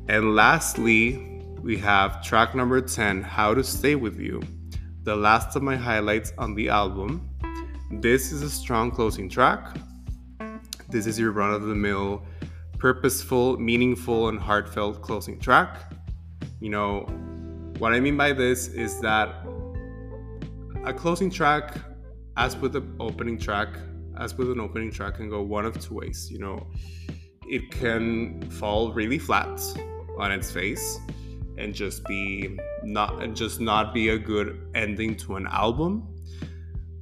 and 0.08 0.36
lastly 0.36 1.37
we 1.62 1.76
have 1.76 2.22
track 2.22 2.54
number 2.54 2.80
10 2.80 3.22
how 3.22 3.54
to 3.54 3.62
stay 3.62 3.94
with 3.94 4.18
you 4.18 4.40
the 5.02 5.14
last 5.14 5.56
of 5.56 5.62
my 5.62 5.76
highlights 5.76 6.32
on 6.38 6.54
the 6.54 6.68
album 6.68 7.28
this 7.90 8.32
is 8.32 8.42
a 8.42 8.50
strong 8.50 8.90
closing 8.90 9.30
track. 9.30 9.74
This 10.90 11.06
is 11.06 11.18
your 11.18 11.32
run 11.32 11.54
of 11.54 11.62
the 11.62 11.74
mill, 11.74 12.22
purposeful, 12.78 13.58
meaningful, 13.58 14.28
and 14.28 14.38
heartfelt 14.38 15.00
closing 15.00 15.40
track. 15.40 15.90
You 16.60 16.68
know, 16.68 17.00
what 17.78 17.94
I 17.94 18.00
mean 18.00 18.18
by 18.18 18.34
this 18.34 18.68
is 18.68 19.00
that 19.00 19.34
a 20.84 20.92
closing 20.92 21.30
track, 21.30 21.76
as 22.36 22.56
with 22.56 22.74
the 22.74 22.82
opening 23.00 23.38
track, 23.38 23.68
as 24.18 24.34
with 24.34 24.50
an 24.50 24.60
opening 24.60 24.92
track, 24.92 25.14
can 25.14 25.30
go 25.30 25.40
one 25.40 25.64
of 25.64 25.80
two 25.80 25.94
ways. 25.94 26.30
You 26.30 26.40
know, 26.40 26.66
it 27.48 27.70
can 27.70 28.42
fall 28.50 28.92
really 28.92 29.18
flat 29.18 29.60
on 30.18 30.30
its 30.30 30.50
face 30.50 30.98
and 31.58 31.74
just 31.74 32.04
be 32.04 32.58
not 32.82 33.22
and 33.22 33.36
just 33.36 33.60
not 33.60 33.92
be 33.92 34.10
a 34.10 34.18
good 34.18 34.70
ending 34.74 35.16
to 35.16 35.36
an 35.36 35.46
album. 35.46 36.08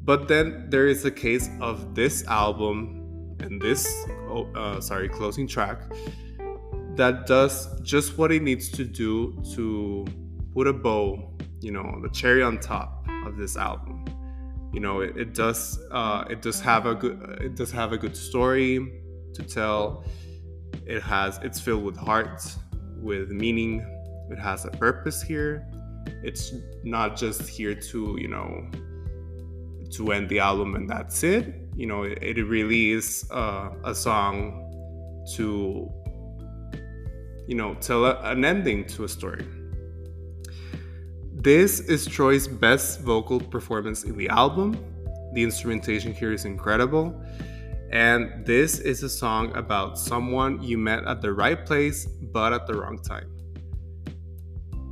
But 0.02 0.28
then 0.28 0.66
there 0.70 0.86
is 0.86 1.04
a 1.04 1.10
case 1.10 1.50
of 1.60 1.94
this 1.94 2.24
album 2.26 3.36
and 3.40 3.60
this 3.60 3.86
oh, 4.28 4.46
uh, 4.54 4.80
sorry 4.80 5.08
closing 5.08 5.46
track 5.46 5.82
that 6.96 7.26
does 7.26 7.78
just 7.82 8.16
what 8.18 8.32
it 8.32 8.42
needs 8.42 8.70
to 8.70 8.84
do 8.84 9.36
to 9.54 10.06
put 10.54 10.66
a 10.66 10.72
bow, 10.72 11.30
you 11.60 11.70
know, 11.70 12.00
the 12.02 12.08
cherry 12.08 12.42
on 12.42 12.58
top 12.58 13.06
of 13.26 13.36
this 13.36 13.56
album. 13.56 14.04
You 14.72 14.80
know, 14.80 15.00
it, 15.00 15.16
it 15.16 15.34
does 15.34 15.78
uh, 15.90 16.24
it 16.28 16.42
does 16.42 16.60
have 16.60 16.86
a 16.86 16.94
good 16.94 17.20
it 17.40 17.54
does 17.54 17.70
have 17.70 17.92
a 17.92 17.98
good 17.98 18.16
story 18.16 19.02
to 19.34 19.42
tell. 19.42 20.04
It 20.86 21.02
has 21.02 21.38
it's 21.42 21.60
filled 21.60 21.84
with 21.84 21.96
heart, 21.96 22.42
with 22.98 23.30
meaning. 23.30 23.84
It 24.30 24.38
has 24.38 24.64
a 24.64 24.70
purpose 24.70 25.22
here. 25.22 25.66
It's 26.22 26.54
not 26.82 27.16
just 27.16 27.48
here 27.48 27.74
to 27.74 28.16
you 28.18 28.28
know 28.28 28.70
to 29.92 30.12
end 30.12 30.28
the 30.28 30.38
album 30.38 30.74
and 30.74 30.88
that's 30.88 31.22
it. 31.22 31.54
You 31.74 31.86
know, 31.86 32.04
it, 32.04 32.18
it 32.22 32.44
really 32.44 32.90
is 32.90 33.28
uh, 33.30 33.70
a 33.84 33.94
song 33.94 34.62
to 35.34 35.90
you 37.46 37.54
know 37.54 37.74
tell 37.74 38.04
a, 38.06 38.20
an 38.22 38.44
ending 38.44 38.86
to 38.86 39.04
a 39.04 39.08
story. 39.08 39.46
This 41.34 41.80
is 41.80 42.08
Troye's 42.08 42.48
best 42.48 43.00
vocal 43.02 43.38
performance 43.38 44.04
in 44.04 44.16
the 44.16 44.28
album. 44.28 44.76
The 45.34 45.42
instrumentation 45.42 46.12
here 46.12 46.32
is 46.32 46.44
incredible. 46.44 47.22
And 47.92 48.44
this 48.44 48.80
is 48.80 49.04
a 49.04 49.08
song 49.08 49.54
about 49.56 49.96
someone 49.96 50.60
you 50.60 50.76
met 50.76 51.04
at 51.04 51.22
the 51.22 51.32
right 51.32 51.64
place 51.64 52.06
but 52.06 52.52
at 52.52 52.66
the 52.66 52.74
wrong 52.74 52.98
time. 52.98 53.35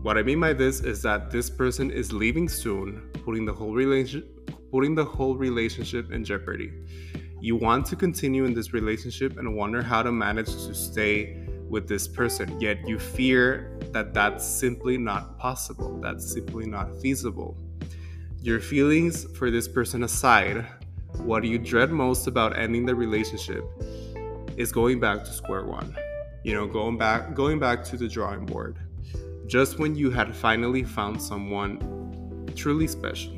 What 0.05 0.19
I 0.19 0.23
mean 0.23 0.39
by 0.39 0.53
this 0.53 0.81
is 0.81 1.01
that 1.01 1.31
this 1.31 1.49
person 1.49 1.91
is 1.91 2.13
leaving 2.13 2.47
soon, 2.47 3.11
putting 3.25 3.47
the 3.47 3.55
whole 3.55 3.73
relation 3.73 4.23
putting 4.71 4.95
the 4.95 5.03
whole 5.03 5.35
relationship 5.35 6.13
in 6.13 6.23
jeopardy. 6.23 6.71
You 7.41 7.57
want 7.57 7.87
to 7.87 7.97
continue 7.97 8.45
in 8.45 8.53
this 8.53 8.75
relationship 8.75 9.39
and 9.39 9.57
wonder 9.57 9.81
how 9.81 10.03
to 10.03 10.13
manage 10.13 10.49
to 10.67 10.75
stay 10.75 11.47
with 11.71 11.89
this 11.89 12.07
person, 12.07 12.61
yet 12.61 12.87
you 12.87 12.99
fear 12.99 13.81
that 13.93 14.13
that's 14.13 14.45
simply 14.45 14.99
not 14.99 15.39
possible, 15.39 15.99
that's 16.03 16.31
simply 16.31 16.67
not 16.67 17.01
feasible. 17.01 17.57
Your 18.43 18.61
feelings 18.61 19.25
for 19.39 19.51
this 19.51 19.67
person 19.67 20.03
aside, 20.03 20.67
what 21.17 21.45
you 21.45 21.59
dread 21.59 21.91
most 21.91 22.27
about 22.27 22.59
ending 22.59 22.85
the 22.85 22.95
relationship 22.95 23.65
is 24.59 24.71
going 24.71 25.01
back 25.01 25.25
to 25.25 25.33
square 25.33 25.65
one. 25.65 25.97
You 26.43 26.53
know, 26.53 26.67
going 26.67 26.99
back 26.99 27.33
going 27.33 27.59
back 27.59 27.83
to 27.85 27.97
the 27.97 28.07
drawing 28.07 28.45
board. 28.45 28.84
Just 29.47 29.79
when 29.79 29.95
you 29.95 30.11
had 30.11 30.35
finally 30.35 30.83
found 30.83 31.21
someone 31.21 31.79
truly 32.57 32.87
special. 32.87 33.33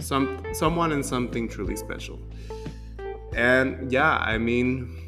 Some 0.00 0.42
someone 0.52 0.92
and 0.92 1.04
something 1.04 1.48
truly 1.48 1.76
special. 1.76 2.18
And 3.34 3.90
yeah, 3.90 4.16
I 4.18 4.38
mean, 4.38 5.02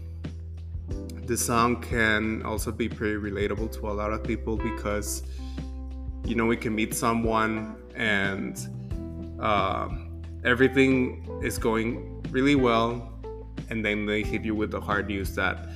the 1.27 1.37
song 1.37 1.81
can 1.81 2.43
also 2.43 2.71
be 2.71 2.89
pretty 2.89 3.17
relatable 3.17 3.73
to 3.73 3.89
a 3.89 3.93
lot 3.93 4.13
of 4.13 4.23
people 4.23 4.57
because 4.57 5.23
you 6.25 6.35
know 6.35 6.47
we 6.47 6.57
can 6.57 6.75
meet 6.75 6.95
someone 6.95 7.77
and 7.95 8.69
uh, 9.41 9.89
everything 10.45 11.27
is 11.43 11.59
going 11.59 12.23
really 12.31 12.55
well 12.55 13.13
and 13.71 13.85
then 13.85 14.07
they 14.07 14.23
hit 14.23 14.45
you 14.45 14.55
with 14.55 14.71
the 14.71 14.81
hard 14.81 15.09
news 15.09 15.35
that 15.35 15.71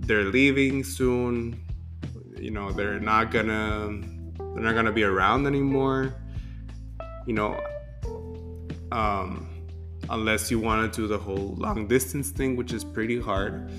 they're 0.00 0.24
leaving 0.24 0.84
soon 0.84 1.58
you 2.38 2.50
know 2.50 2.70
they're 2.72 3.00
not 3.00 3.30
gonna 3.30 4.00
they're 4.38 4.62
not 4.62 4.74
gonna 4.74 4.92
be 4.92 5.04
around 5.04 5.46
anymore 5.46 6.14
you 7.26 7.32
know 7.32 7.60
um, 8.92 9.48
unless 10.10 10.50
you 10.50 10.58
want 10.60 10.92
to 10.92 11.00
do 11.02 11.08
the 11.08 11.18
whole 11.18 11.54
long 11.56 11.86
distance 11.86 12.30
thing 12.30 12.56
which 12.56 12.72
is 12.72 12.84
pretty 12.84 13.20
hard 13.20 13.70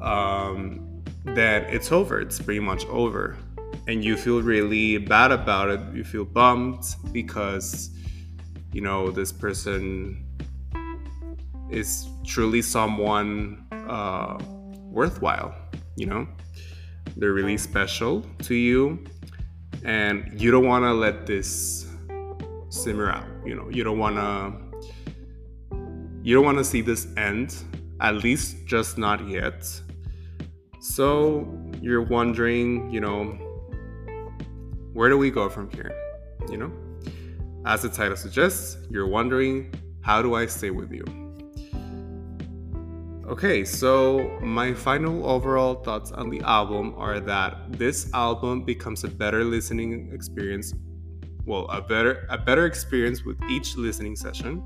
um, 0.00 0.86
that 1.24 1.72
it's 1.72 1.92
over. 1.92 2.20
It's 2.20 2.40
pretty 2.40 2.60
much 2.60 2.86
over. 2.86 3.36
And 3.88 4.04
you 4.04 4.16
feel 4.16 4.42
really 4.42 4.98
bad 4.98 5.32
about 5.32 5.68
it. 5.70 5.80
You 5.94 6.04
feel 6.04 6.24
bummed 6.24 6.84
because, 7.12 7.90
you 8.72 8.80
know, 8.80 9.10
this 9.10 9.32
person 9.32 10.24
is 11.70 12.08
truly 12.24 12.62
someone 12.62 13.66
uh, 13.88 14.38
worthwhile, 14.90 15.54
you 15.96 16.06
know? 16.06 16.26
They're 17.16 17.32
really 17.32 17.58
special 17.58 18.24
to 18.42 18.54
you. 18.54 19.04
And 19.84 20.40
you 20.40 20.50
don't 20.50 20.66
want 20.66 20.84
to 20.84 20.92
let 20.92 21.26
this 21.26 21.86
simmer 22.70 23.10
out. 23.10 23.26
You 23.44 23.54
know, 23.54 23.68
you 23.70 23.84
don't 23.84 23.98
want 23.98 24.16
to. 24.16 24.66
You 26.22 26.34
don't 26.34 26.44
want 26.44 26.58
to 26.58 26.64
see 26.64 26.80
this 26.80 27.06
end, 27.16 27.54
at 28.00 28.16
least 28.16 28.66
just 28.66 28.98
not 28.98 29.28
yet 29.28 29.64
so 30.86 31.46
you're 31.82 32.00
wondering, 32.00 32.90
you 32.90 33.00
know, 33.00 33.24
where 34.92 35.08
do 35.08 35.18
we 35.18 35.32
go 35.32 35.48
from 35.48 35.68
here? 35.70 35.92
You 36.48 36.58
know, 36.58 36.72
as 37.66 37.82
the 37.82 37.88
title 37.88 38.16
suggests, 38.16 38.78
you're 38.88 39.08
wondering, 39.08 39.74
how 40.00 40.22
do 40.22 40.34
I 40.36 40.46
stay 40.46 40.70
with 40.70 40.92
you? 40.92 41.04
Okay, 43.28 43.64
so 43.64 44.38
my 44.40 44.72
final 44.72 45.28
overall 45.28 45.74
thoughts 45.74 46.12
on 46.12 46.30
the 46.30 46.40
album 46.42 46.94
are 46.96 47.18
that 47.18 47.72
this 47.72 48.08
album 48.14 48.62
becomes 48.62 49.02
a 49.02 49.08
better 49.08 49.42
listening 49.42 50.10
experience. 50.12 50.72
Well, 51.44 51.66
a 51.66 51.80
better 51.80 52.26
a 52.30 52.38
better 52.38 52.66
experience 52.66 53.24
with 53.24 53.36
each 53.50 53.76
listening 53.76 54.14
session. 54.14 54.62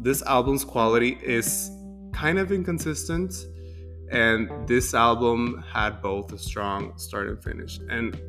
This 0.00 0.22
album's 0.22 0.64
quality 0.64 1.18
is 1.22 1.72
kind 2.12 2.38
of 2.38 2.52
inconsistent 2.52 3.34
and 4.10 4.48
this 4.68 4.94
album 4.94 5.64
had 5.72 6.00
both 6.00 6.32
a 6.32 6.38
strong 6.38 6.96
start 6.96 7.28
and 7.28 7.42
finish 7.42 7.80
and 7.90 8.20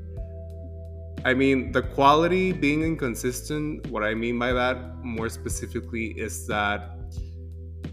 i 1.24 1.34
mean 1.34 1.72
the 1.72 1.82
quality 1.82 2.52
being 2.52 2.82
inconsistent 2.84 3.86
what 3.92 4.04
i 4.04 4.14
mean 4.14 4.40
by 4.40 4.52
that 4.52 4.78
more 5.04 5.30
specifically 5.30 6.08
is 6.18 6.48
that 6.48 6.97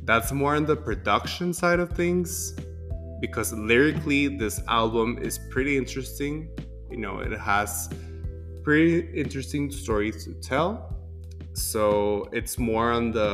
that's 0.04 0.32
more 0.32 0.54
on 0.54 0.66
the 0.66 0.76
production 0.76 1.52
side 1.52 1.80
of 1.80 1.90
things 1.92 2.54
because 3.20 3.52
lyrically 3.54 4.28
this 4.28 4.60
album 4.68 5.18
is 5.20 5.38
pretty 5.50 5.76
interesting. 5.76 6.48
You 6.90 6.98
know 6.98 7.20
it 7.20 7.32
has 7.38 7.88
pretty 8.62 9.00
interesting 9.18 9.70
stories 9.70 10.24
to 10.24 10.34
tell. 10.34 10.96
So 11.54 12.28
it's 12.32 12.58
more 12.58 12.90
on 12.92 13.12
the 13.12 13.30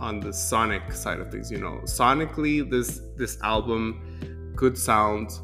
on 0.00 0.20
the 0.20 0.32
sonic 0.32 0.92
side 0.92 1.20
of 1.20 1.30
things 1.30 1.50
you 1.50 1.58
know. 1.58 1.80
Sonically 1.84 2.68
this 2.68 3.02
this 3.16 3.38
album 3.42 4.54
could 4.56 4.78
sound 4.78 5.38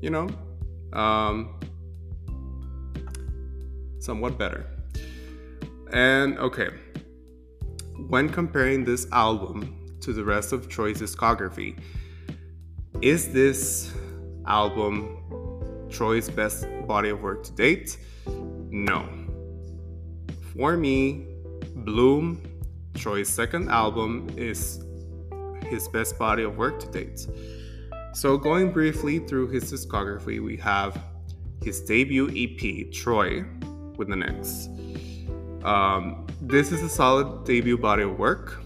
you 0.00 0.10
know 0.10 0.28
um 0.92 1.58
somewhat 4.00 4.38
better. 4.38 4.66
And 5.92 6.38
okay 6.38 6.68
when 8.06 8.28
comparing 8.28 8.84
this 8.84 9.06
album 9.12 9.98
to 10.00 10.12
the 10.12 10.24
rest 10.24 10.52
of 10.52 10.68
Troye's 10.68 11.00
discography 11.00 11.78
is 13.02 13.32
this 13.32 13.92
album 14.46 15.16
Troye's 15.90 16.30
best 16.30 16.66
body 16.86 17.10
of 17.10 17.22
work 17.22 17.42
to 17.44 17.52
date 17.52 17.98
no 18.70 19.08
for 20.54 20.76
me 20.76 21.26
bloom 21.74 22.40
Troye's 22.94 23.28
second 23.28 23.68
album 23.68 24.28
is 24.36 24.84
his 25.68 25.88
best 25.88 26.18
body 26.18 26.42
of 26.42 26.56
work 26.56 26.80
to 26.80 26.88
date. 26.88 27.26
So, 28.14 28.36
going 28.36 28.72
briefly 28.72 29.20
through 29.20 29.48
his 29.48 29.72
discography, 29.72 30.42
we 30.42 30.56
have 30.56 31.00
his 31.62 31.80
debut 31.82 32.28
EP, 32.34 32.92
Troy, 32.92 33.44
with 33.96 34.10
an 34.10 34.22
X. 34.22 34.68
Um, 35.62 36.26
this 36.40 36.72
is 36.72 36.82
a 36.82 36.88
solid 36.88 37.44
debut 37.44 37.76
body 37.76 38.04
of 38.04 38.18
work, 38.18 38.62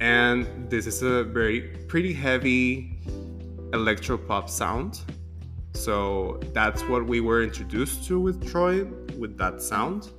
and 0.00 0.46
this 0.70 0.86
is 0.86 1.02
a 1.02 1.24
very 1.24 1.62
pretty 1.88 2.12
heavy 2.12 2.98
electro 3.72 4.16
pop 4.16 4.48
sound. 4.48 5.00
So 5.74 6.40
that's 6.52 6.82
what 6.82 7.06
we 7.06 7.20
were 7.20 7.42
introduced 7.42 8.04
to 8.06 8.20
with 8.20 8.44
Troye, 8.44 8.86
with 9.18 9.36
that 9.38 9.60
sound, 9.60 10.10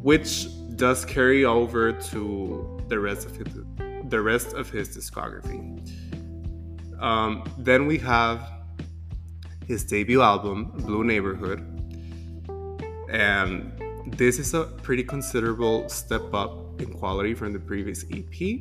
which 0.00 0.46
does 0.76 1.04
carry 1.04 1.44
over 1.44 1.92
to 1.92 2.80
the 2.88 2.98
rest 2.98 3.26
of 3.26 3.36
his, 3.36 3.48
the 4.08 4.20
rest 4.20 4.54
of 4.54 4.70
his 4.70 4.96
discography. 4.96 5.60
Um, 7.00 7.44
then 7.58 7.86
we 7.86 7.98
have 7.98 8.48
his 9.66 9.84
debut 9.84 10.22
album, 10.22 10.72
Blue 10.76 11.04
Neighborhood, 11.04 11.60
and 13.08 13.81
This 14.16 14.38
is 14.38 14.52
a 14.52 14.64
pretty 14.64 15.04
considerable 15.04 15.88
step 15.88 16.34
up 16.34 16.80
in 16.82 16.92
quality 16.92 17.32
from 17.32 17.54
the 17.54 17.58
previous 17.58 18.04
EP. 18.12 18.60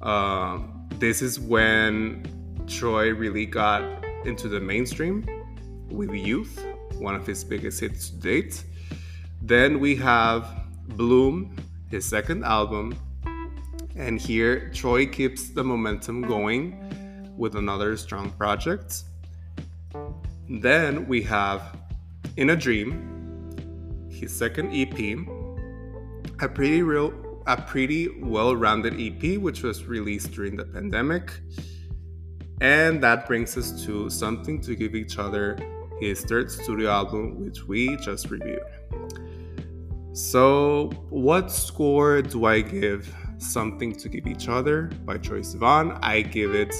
Um, 0.00 0.88
this 0.98 1.20
is 1.20 1.38
when 1.38 2.24
Troye 2.64 3.16
really 3.16 3.44
got 3.44 3.82
into 4.24 4.48
the 4.48 4.58
mainstream 4.58 5.26
with 5.90 6.10
Youth, 6.10 6.64
one 6.94 7.14
of 7.14 7.26
his 7.26 7.44
biggest 7.44 7.80
hits 7.80 8.08
to 8.08 8.16
date. 8.16 8.64
Then 9.42 9.78
we 9.78 9.94
have 9.96 10.64
Bloom, 10.88 11.54
his 11.90 12.06
second 12.06 12.44
album, 12.44 12.96
and 13.94 14.18
here 14.18 14.70
Troye 14.72 15.12
keeps 15.12 15.50
the 15.50 15.62
momentum 15.62 16.22
going 16.22 17.34
with 17.36 17.56
another 17.56 17.94
strong 17.98 18.30
project. 18.30 19.02
Then 20.48 21.06
we 21.06 21.22
have 21.22 21.76
In 22.38 22.50
a 22.50 22.56
Dream, 22.56 23.13
his 24.14 24.34
second 24.34 24.72
EP, 24.72 25.18
a 26.40 26.48
pretty 26.48 26.82
real 26.82 27.12
a 27.46 27.60
pretty 27.60 28.08
well-rounded 28.20 28.94
EP 28.98 29.38
which 29.38 29.62
was 29.62 29.84
released 29.84 30.32
during 30.32 30.56
the 30.56 30.64
pandemic. 30.64 31.30
And 32.60 33.02
that 33.02 33.26
brings 33.26 33.56
us 33.58 33.84
to 33.84 34.08
Something 34.08 34.60
to 34.62 34.74
Give 34.74 34.94
Each 34.94 35.18
Other, 35.18 35.58
his 36.00 36.22
third 36.22 36.50
studio 36.50 36.90
album, 36.90 37.44
which 37.44 37.64
we 37.64 37.96
just 37.96 38.30
reviewed. 38.30 38.62
So, 40.12 40.90
what 41.10 41.50
score 41.50 42.22
do 42.22 42.46
I 42.46 42.60
give 42.60 43.12
Something 43.38 43.92
to 43.96 44.08
Give 44.08 44.26
Each 44.26 44.48
Other 44.48 44.84
by 45.04 45.18
Troye 45.18 45.44
Sivan? 45.44 45.98
I 46.02 46.22
give 46.22 46.54
it 46.54 46.70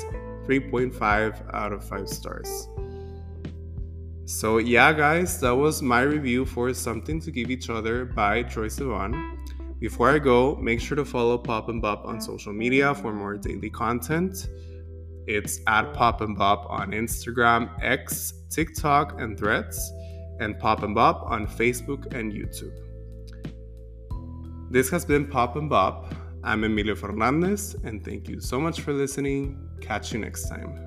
3.5 0.46 1.52
out 1.52 1.72
of 1.72 1.84
5 1.84 2.08
stars. 2.08 2.68
So, 4.26 4.56
yeah, 4.56 4.92
guys, 4.94 5.38
that 5.40 5.54
was 5.54 5.82
my 5.82 6.00
review 6.00 6.46
for 6.46 6.72
Something 6.72 7.20
to 7.20 7.30
Give 7.30 7.50
Each 7.50 7.68
Other 7.68 8.06
by 8.06 8.42
Troye 8.42 8.70
Sivan. 8.70 9.36
Before 9.80 10.08
I 10.08 10.18
go, 10.18 10.56
make 10.56 10.80
sure 10.80 10.96
to 10.96 11.04
follow 11.04 11.36
Pop 11.36 11.68
and 11.68 11.82
Bop 11.82 12.06
on 12.06 12.22
social 12.22 12.54
media 12.54 12.94
for 12.94 13.12
more 13.12 13.36
daily 13.36 13.68
content. 13.68 14.48
It's 15.26 15.60
at 15.66 15.92
Pop 15.92 16.22
and 16.22 16.38
Bop 16.38 16.64
on 16.70 16.92
Instagram, 16.92 17.68
X, 17.82 18.32
TikTok, 18.48 19.20
and 19.20 19.38
Threads, 19.38 19.92
and 20.40 20.58
Pop 20.58 20.82
and 20.82 20.94
Bop 20.94 21.30
on 21.30 21.46
Facebook 21.46 22.14
and 22.14 22.32
YouTube. 22.32 22.72
This 24.70 24.88
has 24.88 25.04
been 25.04 25.26
Pop 25.26 25.56
and 25.56 25.68
Bop. 25.68 26.14
I'm 26.42 26.64
Emilio 26.64 26.94
Fernandez, 26.94 27.76
and 27.84 28.02
thank 28.02 28.30
you 28.30 28.40
so 28.40 28.58
much 28.58 28.80
for 28.80 28.94
listening. 28.94 29.68
Catch 29.82 30.14
you 30.14 30.18
next 30.18 30.48
time. 30.48 30.83